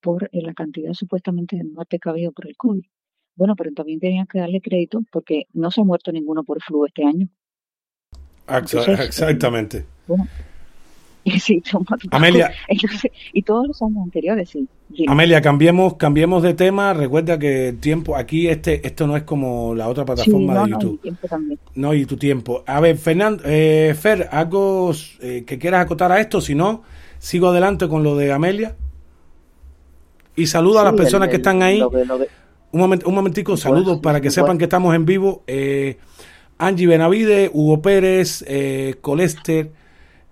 [0.00, 2.84] por eh, la cantidad supuestamente de muerte que ha habido por el COVID.
[3.34, 6.86] Bueno, pero también tenían que darle crédito porque no se ha muerto ninguno por flu
[6.86, 7.28] este año.
[9.02, 9.84] exactamente.
[10.06, 10.28] Bueno,
[11.40, 11.62] sí,
[12.10, 12.52] Amelia.
[13.32, 14.68] y todos los años anteriores, sí.
[15.06, 16.92] Amelia, cambiemos, cambiemos de tema.
[16.94, 21.00] Recuerda que el tiempo aquí, este, esto no es como la otra plataforma de YouTube.
[21.74, 22.64] No, y tu tiempo.
[22.66, 26.82] A ver, Fernando, eh, Fer, algo eh, que quieras acotar a esto, si no,
[27.18, 28.74] sigo adelante con lo de Amelia.
[30.34, 31.82] Y saludo a las personas que están ahí.
[32.72, 35.42] Un, moment, un momentico, saludos para que sepan que estamos en vivo.
[35.46, 35.98] Eh,
[36.58, 39.70] Angie Benavide, Hugo Pérez, eh, Colester.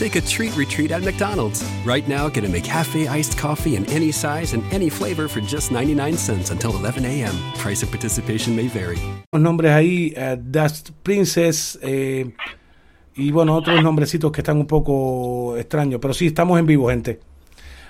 [0.00, 1.62] Take a treat retreat at McDonald's.
[1.84, 5.70] Right now, get a McCafe iced coffee in any size and any flavor for just
[5.70, 7.34] 99 cents until 11 a.m.
[7.58, 8.96] Price of participation may vary.
[9.30, 12.34] Los nombres ahí, uh, Dust Princess, eh,
[13.14, 17.20] y bueno, otros nombrecitos que están un poco extraños, pero sí, estamos en vivo, gente.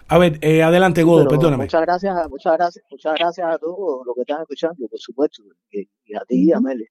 [0.08, 1.66] A ver, eh, adelante, Godo, perdóname.
[1.66, 5.88] Muchas gracias, muchas gracias, muchas gracias a todos los que están escuchando, por supuesto, y,
[6.06, 6.88] y a ti, Amelia.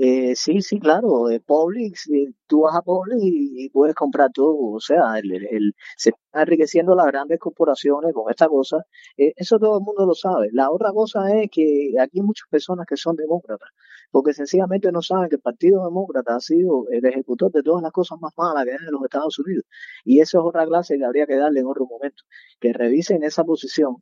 [0.00, 4.56] Eh, sí, sí, claro, eh, Publix, eh, tú vas a Publix y, puedes comprar todo,
[4.56, 8.84] o sea, el, se están enriqueciendo las grandes corporaciones con esta cosa,
[9.16, 10.50] eh, eso todo el mundo lo sabe.
[10.52, 13.68] La otra cosa es que aquí hay muchas personas que son demócratas,
[14.12, 17.90] porque sencillamente no saben que el Partido Demócrata ha sido el ejecutor de todas las
[17.90, 19.64] cosas más malas que hay en los Estados Unidos,
[20.04, 22.22] y eso es otra clase que habría que darle en otro momento,
[22.60, 23.96] que revisen esa posición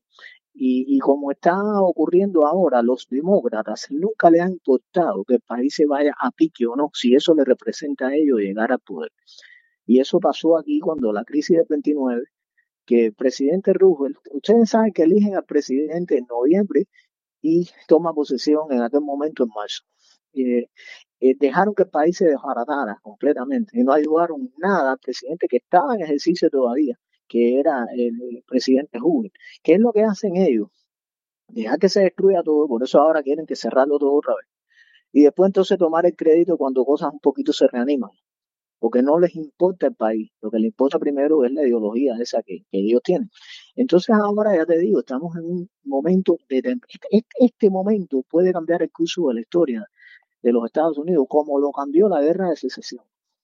[0.58, 5.86] y, como está ocurriendo ahora, los demócratas nunca le han importado que el país se
[5.86, 9.12] vaya a pique o no, si eso le representa a ellos llegar al poder.
[9.86, 12.24] Y eso pasó aquí cuando la crisis del 29,
[12.86, 16.86] que el presidente Roosevelt, ustedes saben que eligen al presidente en noviembre
[17.42, 19.84] y toma posesión en aquel momento en marzo.
[20.32, 20.70] Eh,
[21.20, 25.58] eh, dejaron que el país se desbaratara completamente y no ayudaron nada al presidente que
[25.58, 29.32] estaba en ejercicio todavía que era el presidente Hoover.
[29.62, 30.68] ¿Qué es lo que hacen ellos?
[31.48, 34.46] Dejar que se destruya todo, por eso ahora quieren que cerrarlo todo otra vez.
[35.12, 38.10] Y después entonces tomar el crédito cuando cosas un poquito se reaniman.
[38.78, 40.30] Porque no les importa el país.
[40.42, 43.30] Lo que les importa primero es la ideología esa que, ellos tienen.
[43.74, 46.58] Entonces ahora ya te digo, estamos en un momento de...
[46.58, 46.78] Este,
[47.10, 49.86] este, este momento puede cambiar el curso de la historia
[50.42, 53.02] de los Estados Unidos, como lo cambió la guerra de secesión.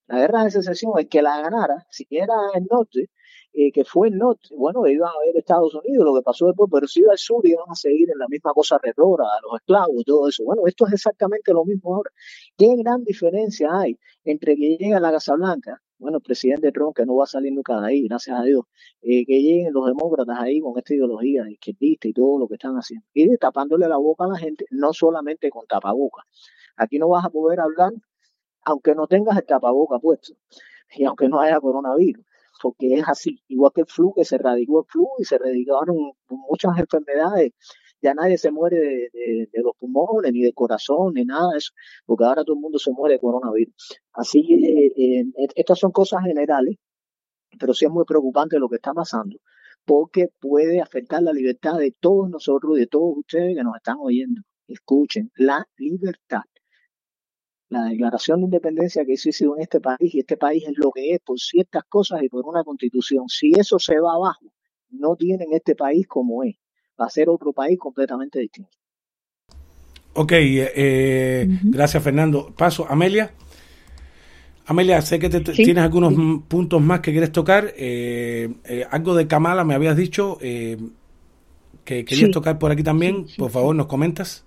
[0.08, 3.08] La guerra de secesión, el que la ganara, si era el norte,
[3.54, 6.70] eh, que fue el norte, bueno, iba a ver Estados Unidos, lo que pasó después,
[6.72, 9.96] pero si iba al sur iban a seguir en la misma cosa retrora, los esclavos
[9.98, 10.44] y todo eso.
[10.44, 12.10] Bueno, esto es exactamente lo mismo ahora.
[12.56, 17.06] ¿Qué gran diferencia hay entre que llega la Casa Blanca, bueno, el presidente Trump, que
[17.06, 18.64] no va a salir nunca de ahí, gracias a Dios,
[19.02, 22.74] eh, que lleguen los demócratas ahí con esta ideología izquierdista y todo lo que están
[22.74, 26.24] haciendo, y tapándole la boca a la gente, no solamente con tapabocas.
[26.76, 27.92] Aquí no vas a poder hablar
[28.64, 30.34] aunque no tengas el tapaboca puesto
[30.94, 32.24] y aunque no haya coronavirus,
[32.62, 35.96] porque es así, igual que el flu, que se erradicó el flu y se erradicaron
[36.28, 37.52] muchas enfermedades,
[38.00, 38.78] ya nadie se muere
[39.12, 41.72] de, los pulmones, ni de corazón, ni nada de eso,
[42.06, 43.74] porque ahora todo el mundo se muere de coronavirus.
[44.12, 45.24] Así eh, eh,
[45.56, 46.76] estas son cosas generales,
[47.58, 49.38] pero sí es muy preocupante lo que está pasando,
[49.84, 54.42] porque puede afectar la libertad de todos nosotros de todos ustedes que nos están oyendo.
[54.68, 56.42] Escuchen, la libertad
[57.72, 61.14] la declaración de independencia que hizo en este país, y este país es lo que
[61.14, 63.24] es por ciertas cosas y por una constitución.
[63.28, 64.52] Si eso se va abajo,
[64.90, 66.56] no tienen este país como es.
[67.00, 68.70] Va a ser otro país completamente distinto.
[70.14, 72.52] Ok, eh, eh, gracias Fernando.
[72.54, 73.32] Paso, Amelia.
[74.66, 76.12] Amelia, sé que tienes algunos
[76.48, 77.72] puntos más que quieres tocar.
[77.74, 80.38] Eh, algo de Kamala me habías dicho.
[80.38, 84.44] que querías tocar por aquí también, por favor, nos comentas.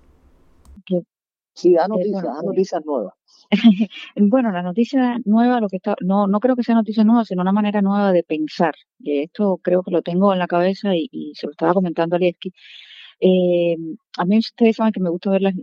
[1.56, 3.14] Sí, da noticias, da noticias nuevas.
[4.18, 7.42] bueno, la noticia nueva, lo que está, no, no creo que sea noticia nueva, sino
[7.42, 8.76] una manera nueva de pensar.
[9.00, 12.20] Y esto creo que lo tengo en la cabeza y, se lo estaba comentando a
[12.20, 12.52] Lieski.
[13.22, 13.78] Eh,
[14.18, 15.54] a mí ustedes saben que me gusta ver las,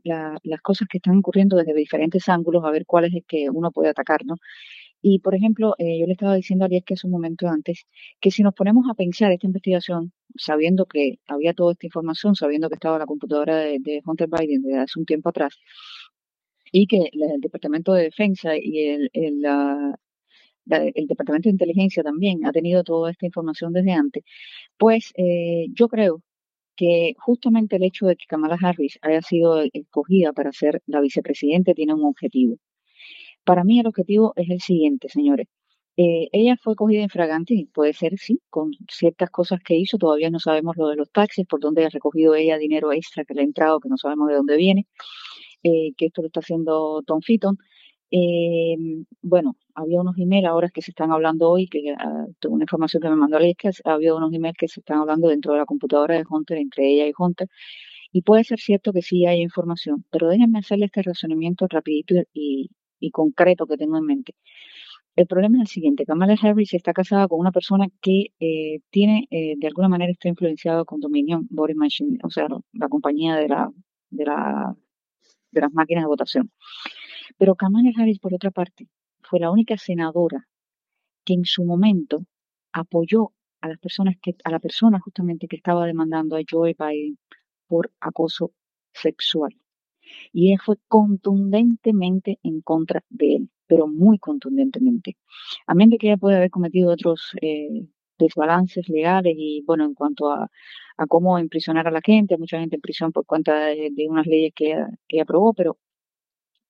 [0.42, 3.70] las cosas que están ocurriendo desde diferentes ángulos, a ver cuál es el que uno
[3.70, 4.36] puede atacar, ¿no?
[5.02, 7.86] Y, por ejemplo, eh, yo le estaba diciendo a Lieski hace un momento antes
[8.20, 12.68] que si nos ponemos a pensar esta investigación, sabiendo que había toda esta información, sabiendo
[12.68, 15.58] que estaba la computadora de, de Hunter Biden desde hace un tiempo atrás,
[16.72, 19.44] y que el Departamento de Defensa y el, el,
[20.66, 24.24] el Departamento de Inteligencia también ha tenido toda esta información desde antes,
[24.78, 26.22] pues eh, yo creo
[26.76, 31.74] que justamente el hecho de que Kamala Harris haya sido escogida para ser la vicepresidente
[31.74, 32.56] tiene un objetivo.
[33.44, 35.46] Para mí el objetivo es el siguiente, señores.
[35.96, 40.30] Eh, ella fue cogida en fragante, puede ser, sí, con ciertas cosas que hizo, todavía
[40.30, 43.42] no sabemos lo de los taxes, por dónde ha recogido ella dinero extra que le
[43.42, 44.86] ha entrado, que no sabemos de dónde viene.
[45.64, 47.56] Eh, que esto lo está haciendo Tom Fitton.
[48.10, 48.76] Eh,
[49.22, 51.80] bueno, había unos emails ahora que se están hablando hoy, que
[52.40, 55.28] tengo una información que me mandó es que había unos emails que se están hablando
[55.28, 57.48] dentro de la computadora de Hunter, entre ella y Hunter,
[58.12, 62.70] y puede ser cierto que sí hay información, pero déjenme hacerle este razonamiento rapidito y,
[63.10, 64.34] concreto que tengo en mente.
[65.16, 69.28] El problema es el siguiente, Kamala Harris está casada con una persona que eh, tiene,
[69.30, 73.70] de alguna manera está influenciada con Dominion Body Machine, o sea, la compañía de la,
[74.10, 74.74] de la
[75.52, 76.50] de las máquinas de votación.
[77.38, 78.88] Pero Kamala Harris, por otra parte,
[79.22, 80.48] fue la única senadora
[81.24, 82.24] que en su momento
[82.72, 87.18] apoyó a las personas que, a la persona justamente que estaba demandando a Joe Biden
[87.68, 88.52] por acoso
[88.92, 89.54] sexual.
[90.32, 95.16] Y ella fue contundentemente en contra de él, pero muy contundentemente.
[95.66, 97.86] A menos de que ella puede haber cometido otros eh,
[98.18, 100.50] desbalances legales y, bueno, en cuanto a,
[100.96, 104.52] a cómo imprisionar a la gente, mucha gente en prisión por cuenta de, unas leyes
[104.54, 104.74] que,
[105.08, 105.78] que aprobó, pero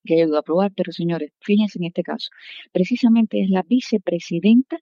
[0.04, 2.28] que ayudó a aprobar, pero señores, fíjense en este caso,
[2.72, 4.78] precisamente es la vicepresidenta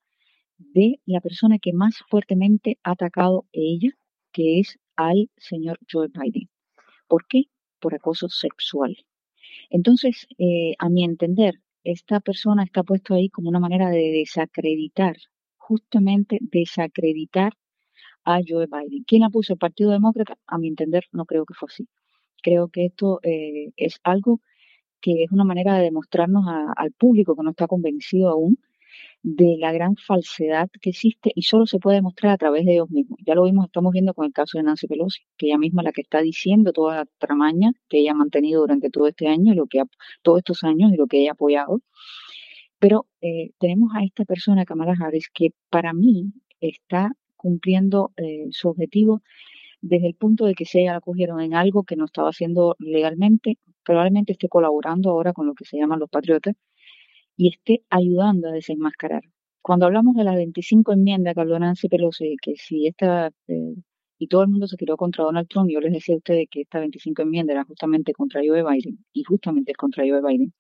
[0.59, 3.91] de la persona que más fuertemente ha atacado ella,
[4.33, 6.49] que es al señor Joe Biden.
[7.09, 7.45] ¿Por qué?
[7.81, 8.97] Por acoso sexual.
[9.71, 15.17] Entonces, eh, a mi entender, esta persona está puesto ahí como una manera de desacreditar,
[15.57, 17.53] justamente desacreditar
[18.25, 19.05] a Joe Biden.
[19.07, 19.55] ¿Quién la puso?
[19.55, 20.37] El Partido Demócrata.
[20.47, 21.89] A mi entender, no creo que fue así.
[22.43, 24.41] Creo que esto eh, es algo
[25.01, 26.45] que es una manera de demostrarnos
[26.77, 28.59] al público que no está convencido aún
[29.23, 32.91] de la gran falsedad que existe y solo se puede demostrar a través de ellos
[32.91, 33.19] mismos.
[33.27, 35.87] Ya lo vimos, estamos viendo con el caso de Nancy Pelosi, que ella misma es
[35.87, 39.53] la que está diciendo toda la tramaña que ella ha mantenido durante todo este año
[39.53, 39.85] y lo que ha,
[40.23, 41.81] todos estos años y lo que ella ha apoyado.
[42.79, 48.69] Pero eh, tenemos a esta persona, Kamala Harris, que para mí está cumpliendo eh, su
[48.69, 49.23] objetivo
[49.83, 52.77] desde el punto de que se ella la cogieron en algo que no estaba haciendo
[52.79, 56.55] legalmente, probablemente esté colaborando ahora con lo que se llaman los patriotas
[57.41, 59.23] y esté ayudando a desenmascarar.
[59.63, 63.77] Cuando hablamos de las 25 enmiendas que habló Nancy Pelosi, que si esta, eh,
[64.19, 66.61] y todo el mundo se tiró contra Donald Trump, yo les decía a ustedes que
[66.61, 70.53] esta 25 enmiendas era justamente contra Joe Biden, y justamente es contra Joe Biden.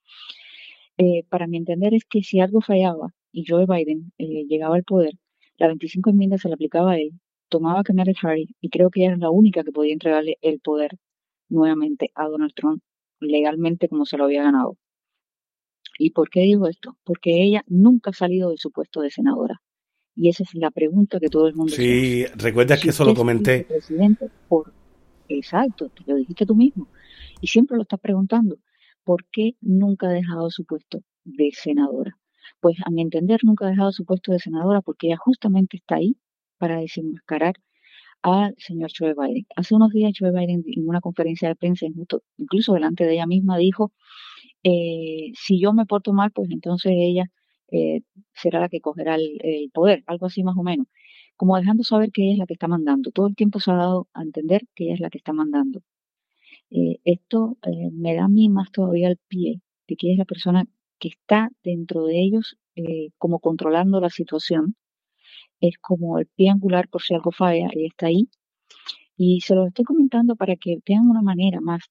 [0.96, 5.12] Eh, para mi entender es que si algo fallaba y Joe Biden llegaba al poder,
[5.58, 7.10] la 25 enmienda se le aplicaba a él,
[7.50, 10.60] tomaba a Kamala Harris y creo que ella era la única que podía entregarle el
[10.60, 10.92] poder
[11.50, 12.82] nuevamente a Donald Trump
[13.20, 14.78] legalmente como se lo había ganado.
[16.02, 16.96] ¿Y por qué digo esto?
[17.04, 19.60] Porque ella nunca ha salido de su puesto de senadora.
[20.16, 23.64] Y esa es la pregunta que todo el mundo Sí, recuerdas que eso lo comenté.
[23.68, 24.72] Presidente por...
[25.28, 26.88] Exacto, te lo dijiste tú mismo.
[27.40, 28.56] Y siempre lo estás preguntando.
[29.04, 32.16] ¿Por qué nunca ha dejado su puesto de senadora?
[32.60, 35.96] pues a mi entender nunca ha dejado su puesto de senadora porque ella justamente está
[35.96, 36.16] ahí
[36.58, 37.54] para desenmascarar
[38.22, 39.46] al señor Joe Biden.
[39.56, 41.86] Hace unos días Joe Biden en una conferencia de prensa,
[42.36, 43.92] incluso delante de ella misma, dijo,
[44.62, 47.30] eh, si yo me porto mal, pues entonces ella
[47.68, 48.02] eh,
[48.34, 50.86] será la que cogerá el, poder, algo así más o menos,
[51.36, 53.10] como dejando saber que ella es la que está mandando.
[53.12, 55.82] Todo el tiempo se ha dado a entender que ella es la que está mandando.
[56.70, 57.58] Eh, esto
[57.92, 60.64] me da a mí más todavía el pie de que es la persona
[60.98, 62.56] que está dentro de ellos
[63.18, 64.76] como controlando la situación.
[65.60, 68.28] Es como el pie angular por si algo falla, y está ahí.
[69.16, 71.82] Y se lo estoy comentando para que tengan una manera más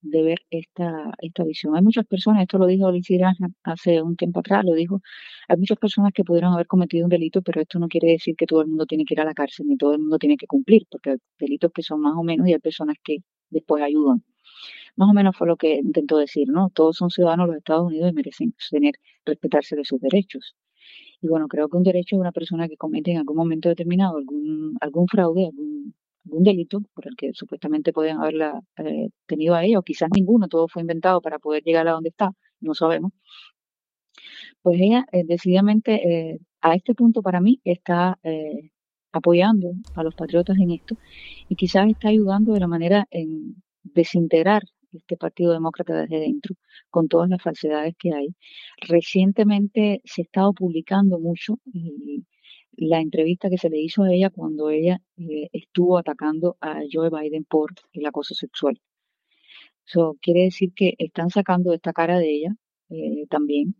[0.00, 1.76] de ver esta, esta visión.
[1.76, 3.20] Hay muchas personas, esto lo dijo Lindsey
[3.64, 5.00] hace un tiempo atrás, lo dijo,
[5.48, 8.46] hay muchas personas que pudieron haber cometido un delito, pero esto no quiere decir que
[8.46, 10.46] todo el mundo tiene que ir a la cárcel, ni todo el mundo tiene que
[10.46, 13.18] cumplir, porque hay delitos que son más o menos y hay personas que
[13.50, 14.22] después ayudan.
[14.96, 16.70] Más o menos fue lo que intentó decir, ¿no?
[16.74, 20.56] Todos son ciudadanos de los Estados Unidos y merecen tener, respetarse de sus derechos.
[21.20, 24.18] Y bueno, creo que un derecho de una persona que comete en algún momento determinado
[24.18, 25.50] algún, algún fraude,
[26.30, 30.48] un delito por el que supuestamente podían haberla eh, tenido a ella, o quizás ninguno,
[30.48, 33.12] todo fue inventado para poder llegar a donde está, no sabemos.
[34.62, 35.92] Pues ella eh, decididamente
[36.32, 38.18] eh, a este punto para mí está
[39.12, 40.96] apoyando a los patriotas en esto
[41.48, 44.62] y quizás está ayudando de la manera en desintegrar
[44.92, 46.54] este Partido Demócrata desde dentro,
[46.90, 48.28] con todas las falsedades que hay.
[48.80, 51.58] Recientemente se ha estado publicando mucho
[52.78, 57.10] la entrevista que se le hizo a ella cuando ella eh, estuvo atacando a Joe
[57.10, 58.80] Biden por el acoso sexual.
[59.86, 62.54] Eso quiere decir que están sacando esta cara de ella
[62.90, 63.74] eh, también.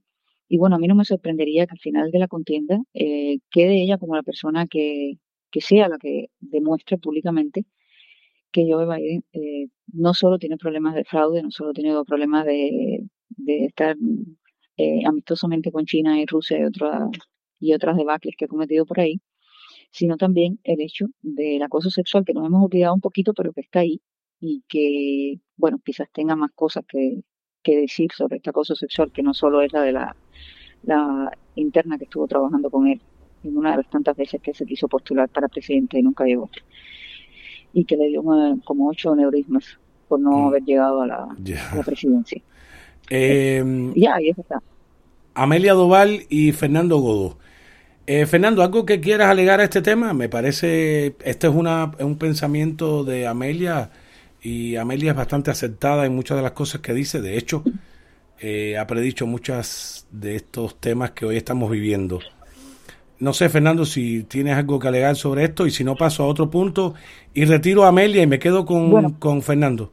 [0.49, 3.83] Y bueno, a mí no me sorprendería que al final de la contienda eh, quede
[3.83, 5.15] ella como la persona que,
[5.51, 7.67] que sea la que demuestre públicamente
[8.51, 9.25] que Joe Biden
[9.93, 13.97] no solo tiene problemas de fraude, no solo tiene problemas de, de estar
[15.07, 17.11] amistosamente con China y Rusia y otras
[17.61, 19.21] y otras debacles que ha cometido por ahí,
[19.91, 23.63] sino también el hecho del acoso sexual que nos hemos olvidado un poquito, pero que
[23.63, 24.01] está ahí
[24.41, 27.23] y que, bueno, quizás tenga más cosas que,
[27.63, 30.17] que decir sobre este acoso sexual, que no solo es la de la,
[30.83, 33.01] la interna que estuvo trabajando con él
[33.45, 36.51] en una de las tantas veces que se quiso postular para presidente y nunca llegó.
[37.73, 38.23] Y que le dio
[38.65, 40.47] como ocho neurismas por no mm.
[40.49, 41.29] haber llegado a la,
[41.85, 42.41] presidencia.
[43.11, 44.63] Eh, ya, ahí está.
[45.35, 47.39] Amelia Doval y Fernando Godó.
[48.11, 50.15] Eh, Fernando, ¿algo que quieras alegar a este tema?
[50.15, 53.91] Me parece, este es una, un pensamiento de Amelia
[54.41, 57.21] y Amelia es bastante aceptada en muchas de las cosas que dice.
[57.21, 57.63] De hecho,
[58.41, 62.21] eh, ha predicho muchas de estos temas que hoy estamos viviendo.
[63.19, 66.29] No sé, Fernando, si tienes algo que alegar sobre esto y si no paso a
[66.29, 66.95] otro punto
[67.35, 69.93] y retiro a Amelia y me quedo con, con Fernando.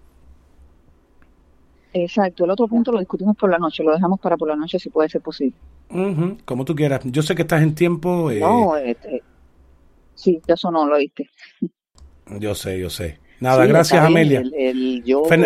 [1.92, 4.80] Exacto, el otro punto lo discutimos por la noche, lo dejamos para por la noche
[4.80, 5.58] si puede ser posible.
[6.46, 7.02] Como tú quieras.
[7.06, 8.32] Yo sé que estás en tiempo.
[8.32, 8.40] Eh...
[8.40, 9.22] No, este,
[10.14, 11.30] sí, eso no lo oíste.
[12.40, 13.20] Yo sé, yo sé.
[13.40, 14.44] Nada, gracias Amelia.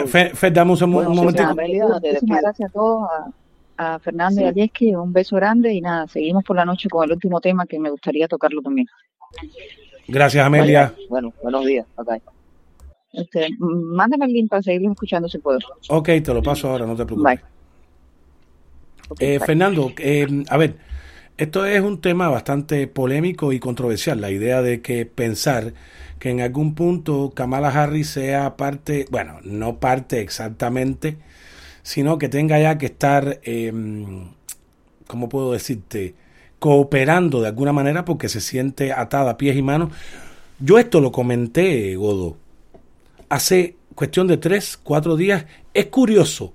[0.08, 1.44] Fer, dame un, momento.
[1.44, 3.10] Muchísimas gracias a todos,
[3.78, 7.04] a, Fernando y a Yeski, un beso grande y nada, seguimos por la noche con
[7.04, 8.88] el último tema que me gustaría tocarlo también.
[10.08, 10.94] Gracias Amelia.
[11.10, 11.86] Bueno, buenos días.
[11.96, 12.22] Okay.
[13.12, 15.60] Este, mándame el link para seguirlo escuchando si puedo.
[15.90, 17.40] Ok, te lo paso ahora, no te preocupes.
[19.18, 20.78] Eh, Fernando, eh, a ver,
[21.38, 25.74] esto es un tema bastante polémico y controversial, la idea de que pensar
[26.20, 31.18] que en algún punto Kamala Harris sea parte, bueno, no parte exactamente,
[31.82, 33.74] sino que tenga ya que estar, eh,
[35.08, 36.14] ¿cómo puedo decirte?,
[36.60, 39.94] cooperando de alguna manera porque se siente atada a pies y manos.
[40.60, 42.36] Yo esto lo comenté, Godo,
[43.30, 45.46] hace cuestión de tres, cuatro días.
[45.74, 46.54] Es curioso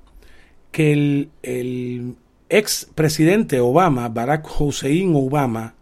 [0.70, 2.16] que el, el
[2.56, 5.74] ex presidente Obama, Barack Hussein Obama,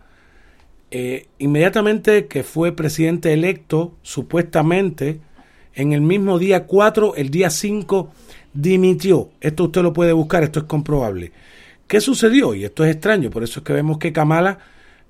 [0.90, 5.20] eh, inmediatamente que fue presidente electo, supuestamente,
[5.74, 8.10] en el mismo día 4, el día 5,
[8.54, 9.30] dimitió.
[9.40, 11.32] Esto usted lo puede buscar, esto es comprobable.
[11.86, 12.54] ¿Qué sucedió?
[12.54, 14.58] Y esto es extraño, por eso es que vemos que Kamala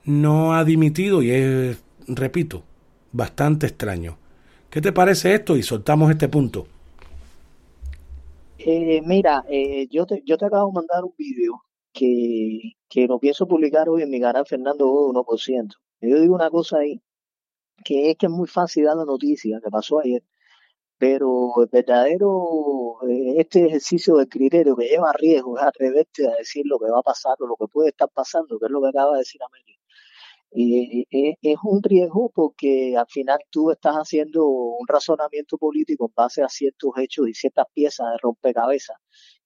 [0.05, 2.65] no ha dimitido y es, repito,
[3.13, 4.19] bastante extraño.
[4.69, 5.57] ¿Qué te parece esto?
[5.57, 6.67] Y soltamos este punto.
[8.65, 13.19] Eh, mira, eh, yo, te, yo te acabo de mandar un vídeo que, que lo
[13.19, 15.75] pienso publicar hoy en mi canal Fernando 1%.
[16.01, 17.01] Yo digo una cosa ahí,
[17.85, 20.23] que es que es muy fácil dar la noticia que pasó ayer,
[20.99, 26.65] pero el verdadero, eh, este ejercicio de criterio que lleva riesgo es atreverte a decir
[26.67, 28.89] lo que va a pasar o lo que puede estar pasando, que es lo que
[28.89, 29.41] acaba de decir
[30.55, 36.43] Y es un riesgo porque al final tú estás haciendo un razonamiento político en base
[36.43, 38.97] a ciertos hechos y ciertas piezas de rompecabezas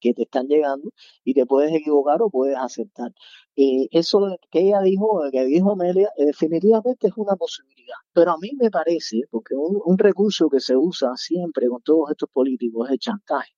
[0.00, 0.90] que te están llegando
[1.22, 3.12] y te puedes equivocar o puedes aceptar.
[3.54, 7.96] Eh, eso que ella dijo, que dijo Amelia, eh, definitivamente es una posibilidad.
[8.12, 12.28] Pero a mí me parece, porque un recurso que se usa siempre con todos estos
[12.30, 13.52] políticos es el chantaje.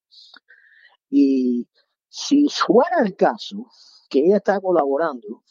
[1.11, 1.67] Y
[2.09, 3.67] si fuera el caso
[4.09, 5.43] que ella está colaborando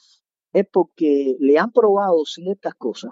[0.60, 3.12] es porque le han probado ciertas cosas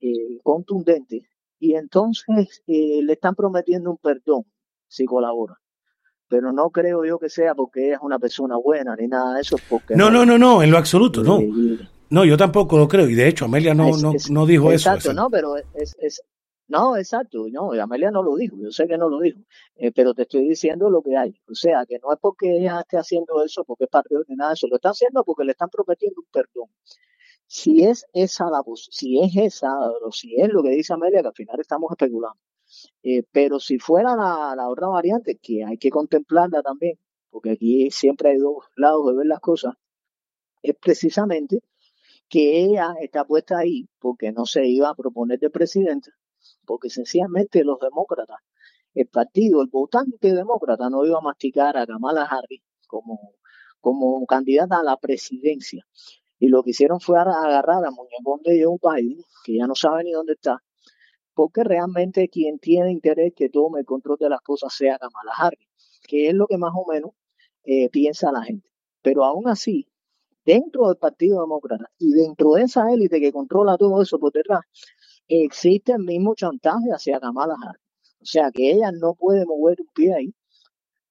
[0.00, 1.22] eh, contundentes
[1.58, 4.44] y entonces eh, le están prometiendo un perdón
[4.88, 5.58] si colabora.
[6.28, 9.42] Pero no creo yo que sea porque ella es una persona buena ni nada de
[9.42, 9.56] eso.
[9.68, 11.38] Porque no, no, no, no, en lo absoluto, no.
[11.38, 11.78] Eh,
[12.10, 14.90] no, yo tampoco lo creo y de hecho Amelia no, no, no dijo eso.
[14.90, 16.22] Exacto, no, pero es,
[16.72, 19.40] no, exacto, no, Amelia no lo dijo, yo sé que no lo dijo,
[19.76, 21.34] eh, pero te estoy diciendo lo que hay.
[21.48, 24.50] O sea, que no es porque ella esté haciendo eso, porque es patriota ni nada
[24.50, 26.68] de eso, lo está haciendo porque le están prometiendo un perdón.
[27.46, 29.70] Si es esa la si es esa,
[30.02, 32.38] o si es lo que dice Amelia, que al final estamos especulando.
[33.02, 36.98] Eh, pero si fuera la, la otra variante, que hay que contemplarla también,
[37.30, 39.74] porque aquí siempre hay dos lados de ver las cosas,
[40.62, 41.62] es precisamente
[42.28, 46.12] que ella está puesta ahí porque no se iba a proponer de presidenta
[46.66, 48.38] porque sencillamente los demócratas,
[48.94, 53.34] el partido, el votante demócrata no iba a masticar a Kamala Harris como,
[53.80, 55.86] como candidata a la presidencia.
[56.38, 60.04] Y lo que hicieron fue agarrar a muñecón de Joe Biden, que ya no sabe
[60.04, 60.62] ni dónde está,
[61.34, 65.68] porque realmente quien tiene interés que tome el control de las cosas sea Kamala Harris,
[66.06, 67.12] que es lo que más o menos
[67.64, 68.68] eh, piensa la gente.
[69.02, 69.88] Pero aún así,
[70.44, 74.60] dentro del Partido Demócrata y dentro de esa élite que controla todo eso por detrás,
[75.28, 77.82] existe el mismo chantaje hacia Kamala Harris.
[78.20, 80.34] O sea que ella no puede mover un pie ahí,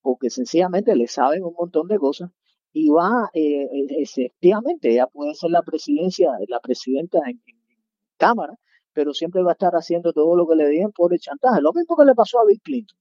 [0.02, 2.32] porque sencillamente le saben un montón de cosas
[2.74, 7.42] y va, eh, eh, efectivamente, ella puede ser la presidencia, la presidenta en,
[8.18, 8.54] Cámara,
[8.94, 11.60] pero siempre va a estar haciendo todo lo que le digan por el chantaje.
[11.60, 12.98] Lo mismo que le pasó a Bill Clinton,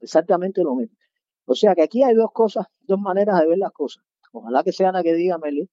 [0.00, 0.96] exactamente lo mismo.
[1.44, 4.02] O sea que aquí hay dos cosas, dos maneras de ver las cosas.
[4.32, 5.68] Ojalá que sea la que diga Meli,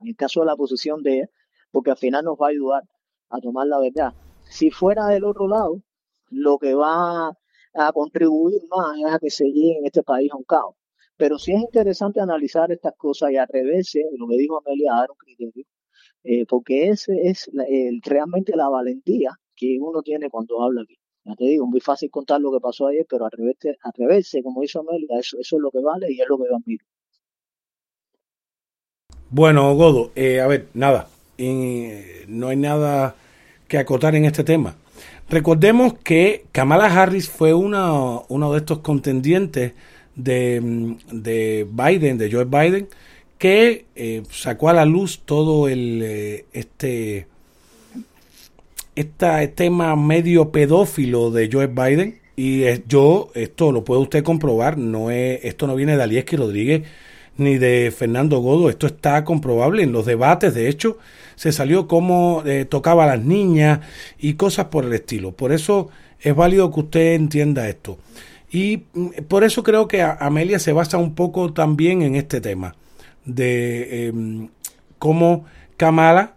[0.00, 1.30] en el caso de la posición de ella,
[1.70, 2.82] porque al final nos va a ayudar
[3.30, 4.12] a tomar la verdad.
[4.44, 5.82] Si fuera del otro lado,
[6.30, 7.36] lo que va
[7.74, 10.74] a contribuir más es a que se llegue en este país a un caos.
[11.16, 15.10] Pero sí es interesante analizar estas cosas y atreverse, lo que dijo Amelia, a dar
[15.10, 15.64] un criterio,
[16.22, 17.50] eh, porque ese es
[18.04, 20.96] realmente la valentía que uno tiene cuando habla aquí.
[21.24, 24.80] Ya te digo, muy fácil contar lo que pasó ayer, pero atreverse, atreverse como hizo
[24.80, 26.86] Amelia, eso, eso es lo que vale y es lo que yo admiro.
[29.30, 31.08] Bueno, Godo, eh, a ver, nada,
[31.38, 33.14] no hay nada
[33.68, 34.74] que acotar en este tema.
[35.30, 37.92] Recordemos que Kamala Harris fue una,
[38.28, 39.72] uno de estos contendientes
[40.16, 42.88] de, de, Biden, de Joe Biden,
[43.36, 47.26] que eh, sacó a la luz todo el eh, este,
[48.96, 52.20] este tema medio pedófilo de Joe Biden.
[52.34, 56.84] Y yo, esto lo puede usted comprobar, no es, esto no viene de Alieski Rodríguez
[57.38, 58.68] ni de Fernando Godo.
[58.68, 60.54] Esto está comprobable en los debates.
[60.54, 60.98] De hecho,
[61.36, 63.80] se salió cómo eh, tocaba a las niñas
[64.18, 65.32] y cosas por el estilo.
[65.32, 65.88] Por eso
[66.20, 67.98] es válido que usted entienda esto.
[68.50, 72.74] Y mm, por eso creo que Amelia se basa un poco también en este tema
[73.24, 74.48] de em,
[74.98, 75.44] cómo
[75.76, 76.34] Kamala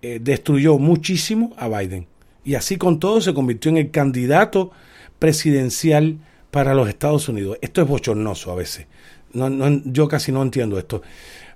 [0.00, 2.06] eh, destruyó muchísimo a Biden.
[2.44, 4.72] Y así con todo se convirtió en el candidato
[5.18, 6.18] presidencial
[6.50, 7.58] para los Estados Unidos.
[7.62, 8.86] Esto es bochornoso a veces.
[9.34, 11.02] No, no, yo casi no entiendo esto.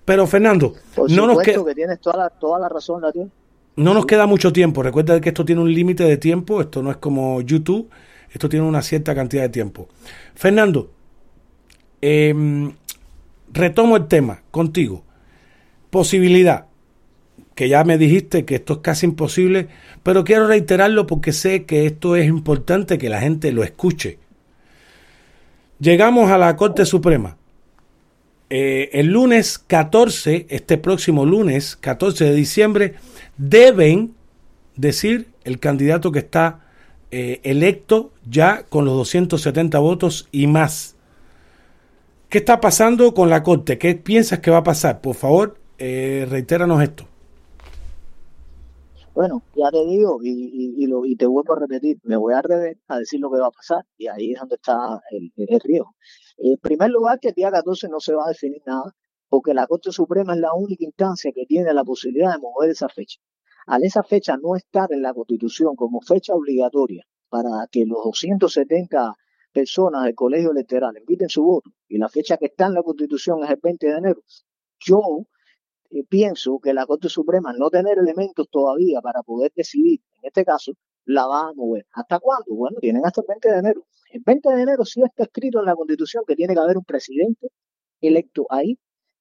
[0.05, 0.75] Pero Fernando,
[1.09, 1.65] no nos queda...
[1.65, 3.03] que tienes toda la, razón,
[3.75, 4.83] No nos queda mucho tiempo.
[4.83, 6.61] Recuerda que esto tiene un límite de tiempo.
[6.61, 7.91] Esto no es como YouTube.
[8.33, 9.89] Esto tiene una cierta cantidad de tiempo.
[10.35, 10.91] Fernando,
[12.01, 12.73] em,
[13.53, 15.03] retomo el tema contigo.
[15.91, 16.67] Posibilidad,
[17.57, 19.69] que ya me dijiste que esto es casi imposible,
[20.03, 24.19] pero quiero reiterarlo porque sé que esto es importante que la gente lo escuche.
[25.81, 27.37] Llegamos a la Corte Suprema.
[28.49, 32.95] Eh, el lunes 14, este próximo lunes 14 de diciembre,
[33.37, 34.15] deben
[34.77, 36.61] decir el candidato que está
[37.11, 40.97] eh, electo ya con los 270 votos y más.
[42.29, 43.79] ¿Qué está pasando con la Corte?
[43.79, 45.01] ¿Qué piensas que va a pasar?
[45.01, 47.05] Por favor, eh, reitéranos esto.
[49.15, 52.77] Bueno, ya te digo y, lo, y te vuelvo a repetir, me voy a revés
[52.87, 55.95] a decir lo que va a pasar y ahí es donde está el, el riesgo.
[56.39, 58.95] En primer lugar, que el día 14 no se va a definir nada
[59.29, 62.89] porque la Corte Suprema es la única instancia que tiene la posibilidad de mover esa
[62.89, 63.21] fecha.
[63.67, 69.15] Al esa fecha no estar en la Constitución como fecha obligatoria para que los 270
[69.53, 73.43] personas del colegio electoral emiten su voto y la fecha que está en la Constitución
[73.43, 74.23] es el 20 de enero,
[74.79, 75.27] yo
[75.91, 80.45] eh, pienso que la Corte Suprema, no tener elementos todavía para poder decidir, en este
[80.45, 80.73] caso,
[81.05, 81.87] la va a mover.
[81.93, 82.55] ¿Hasta cuándo?
[82.55, 83.87] Bueno, tienen hasta el 20 de enero.
[84.11, 86.85] El 20 de enero sí está escrito en la Constitución que tiene que haber un
[86.85, 87.49] presidente
[88.01, 88.79] electo ahí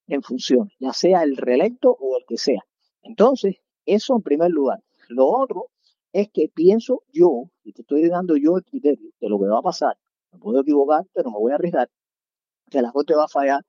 [0.07, 2.61] en función, ya sea el reelecto o el que sea.
[3.01, 3.55] Entonces,
[3.86, 4.79] eso en primer lugar.
[5.09, 5.67] Lo otro
[6.11, 9.59] es que pienso yo, y te estoy dando yo el criterio de lo que va
[9.59, 9.97] a pasar,
[10.31, 11.89] me puedo equivocar, pero me voy a arriesgar,
[12.69, 13.61] que la Corte va a fallar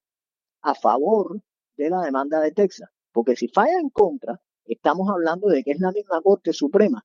[0.63, 1.41] a favor
[1.77, 2.91] de la demanda de Texas.
[3.13, 7.05] Porque si falla en contra, estamos hablando de que es la misma Corte Suprema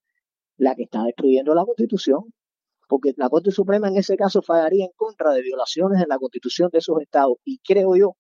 [0.58, 2.32] la que está destruyendo la Constitución,
[2.92, 6.70] porque la Corte Suprema en ese caso fallaría en contra de violaciones de la Constitución
[6.74, 8.18] de esos estados y creo yo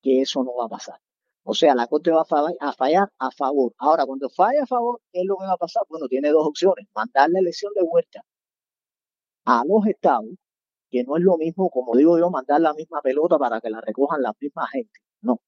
[0.00, 1.00] que eso no va a pasar.
[1.42, 3.74] O sea, la Corte va a fallar, a favor.
[3.78, 5.82] Ahora, cuando falla a favor, ¿qué es lo que va a pasar?
[5.88, 6.86] Bueno, tiene dos opciones.
[6.94, 8.24] Mandar la elección de vuelta
[9.44, 10.36] a los estados,
[10.88, 13.80] que no es lo mismo, como digo yo, mandar la misma pelota para que la
[13.80, 15.00] recojan la misma gente.
[15.20, 15.40] No.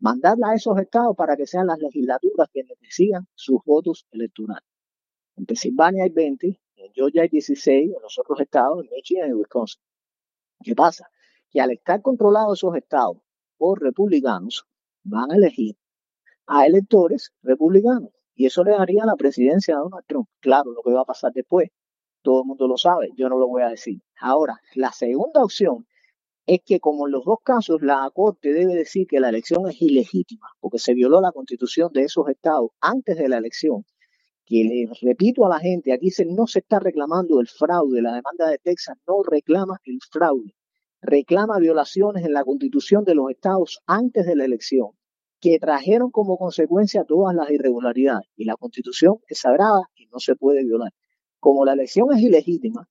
[0.00, 4.68] Mandarla a esos estados para que sean las legislaturas quienes decidan sus votos electorales.
[5.36, 9.34] En Pensilvania hay 20, en Georgia hay 16, en los otros estados, en Michigan y
[9.34, 9.82] Wisconsin.
[10.62, 11.08] ¿Qué pasa?
[11.50, 13.18] Que al estar controlados esos estados
[13.56, 14.66] por republicanos,
[15.02, 15.76] van a elegir
[16.46, 18.10] a electores republicanos.
[18.34, 20.28] Y eso le daría la presidencia a Donald Trump.
[20.40, 21.70] Claro, lo que va a pasar después
[22.22, 24.00] todo el mundo lo sabe, yo no lo voy a decir.
[24.20, 25.86] Ahora, la segunda opción
[26.44, 29.80] es que como en los dos casos la Corte debe decir que la elección es
[29.80, 33.84] ilegítima porque se violó la constitución de esos estados antes de la elección,
[34.46, 38.14] que le repito a la gente, aquí se, no se está reclamando el fraude, la
[38.14, 40.54] demanda de Texas no reclama el fraude,
[41.02, 44.90] reclama violaciones en la constitución de los estados antes de la elección,
[45.40, 48.28] que trajeron como consecuencia todas las irregularidades.
[48.36, 50.92] Y la constitución es sagrada y no se puede violar.
[51.40, 52.88] Como la elección es ilegítima,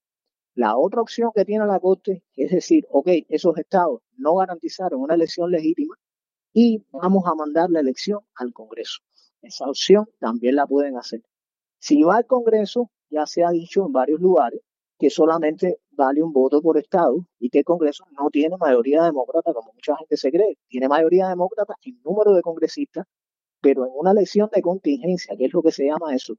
[0.55, 5.15] la otra opción que tiene la Corte es decir, ok, esos estados no garantizaron una
[5.15, 5.95] elección legítima
[6.53, 9.01] y vamos a mandar la elección al Congreso.
[9.41, 11.21] Esa opción también la pueden hacer.
[11.87, 14.59] Si va al Congreso, ya se ha dicho en varios lugares
[14.97, 19.53] que solamente vale un voto por estado y que el Congreso no tiene mayoría demócrata
[19.53, 20.57] como mucha gente se cree.
[20.67, 23.05] Tiene mayoría demócrata en número de congresistas,
[23.61, 26.33] pero en una elección de contingencia, que es lo que se llama eso,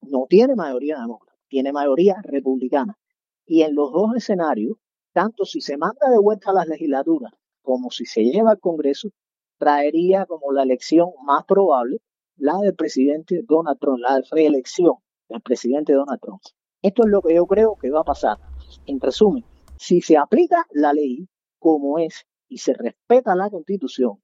[0.00, 2.98] no tiene mayoría demócrata, tiene mayoría republicana.
[3.46, 4.76] Y en los dos escenarios,
[5.12, 9.10] tanto si se manda de vuelta a las legislaturas como si se lleva al Congreso,
[9.56, 12.00] traería como la elección más probable
[12.36, 14.94] la del presidente Donald Trump, la reelección
[15.28, 16.40] del presidente Donald Trump.
[16.82, 18.38] Esto es lo que yo creo que va a pasar.
[18.86, 19.44] En resumen,
[19.76, 21.26] si se aplica la ley
[21.58, 24.18] como es y se respeta la constitución,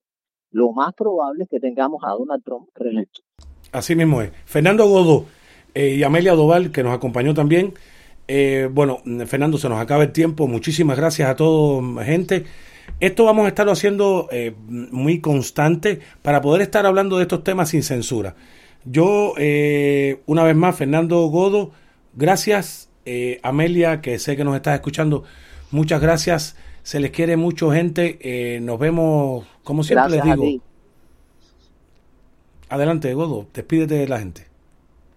[0.51, 3.21] lo más probable es que tengamos a Donald Trump reelecto.
[3.73, 4.33] Así mismo es.
[4.45, 5.27] Fernando Godó
[5.75, 7.75] eh, y Amelia Doval, que nos acompañó también.
[8.27, 10.47] Eh, bueno, Fernando, se nos acaba el tiempo.
[10.47, 12.45] Muchísimas gracias a todos, gente.
[12.99, 17.71] Esto vamos a estarlo haciendo eh, muy constante para poder estar hablando de estos temas
[17.71, 18.35] sin censura.
[18.85, 21.71] Yo, eh, una vez más, Fernando Godo,
[22.15, 22.89] gracias.
[23.07, 25.25] Eh, Amelia, que sé que nos estás escuchando,
[25.71, 26.57] muchas gracias.
[26.83, 28.61] Se les quiere mucho, gente.
[28.63, 30.63] nos vemos, como siempre les digo.
[32.69, 34.47] Adelante, Godo, despídete de la gente.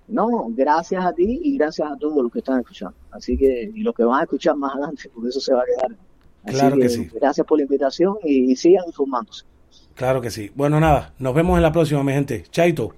[0.08, 2.96] No, gracias a ti y gracias a todos los que están escuchando.
[3.12, 5.66] Así que, y los que van a escuchar más adelante, porque eso se va a
[5.66, 5.98] quedar
[6.46, 7.10] claro que, sí.
[7.14, 9.46] Gracias por la invitación y sigan informándose.
[9.96, 10.52] Claro que sí.
[10.56, 12.44] Bueno, nada, nos vemos en la próxima, mi gente.
[12.50, 12.96] Chaito.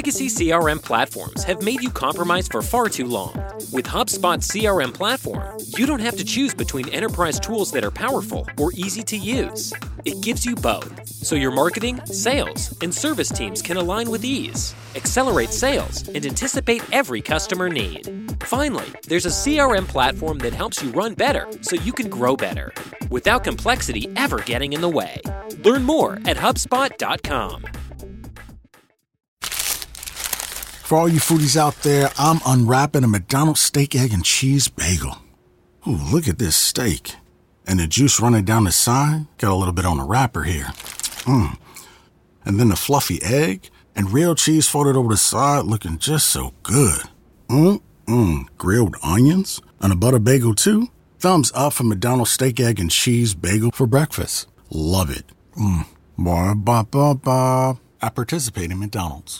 [0.00, 3.34] Legacy CRM platforms have made you compromise for far too long.
[3.70, 8.46] With HubSpot CRM platform, you don't have to choose between enterprise tools that are powerful
[8.56, 9.74] or easy to use.
[10.06, 14.74] It gives you both, so your marketing, sales, and service teams can align with ease,
[14.96, 18.08] accelerate sales, and anticipate every customer need.
[18.44, 22.72] Finally, there's a CRM platform that helps you run better so you can grow better
[23.10, 25.20] without complexity ever getting in the way.
[25.62, 27.66] Learn more at HubSpot.com.
[30.90, 35.18] For all you foodies out there, I'm unwrapping a McDonald's steak, egg, and cheese bagel.
[35.86, 37.14] Ooh, look at this steak.
[37.64, 39.28] And the juice running down the side.
[39.38, 40.72] Got a little bit on the wrapper here.
[41.30, 41.56] Mmm.
[42.44, 46.54] And then the fluffy egg and real cheese folded over the side looking just so
[46.64, 47.02] good.
[47.48, 48.46] Mmm, mmm.
[48.58, 50.88] Grilled onions and a butter bagel too.
[51.20, 54.48] Thumbs up for McDonald's steak, egg, and cheese bagel for breakfast.
[54.70, 55.26] Love it.
[55.56, 55.86] Mmm.
[56.18, 57.78] Ba ba ba ba.
[58.02, 59.38] I participate in McDonald's.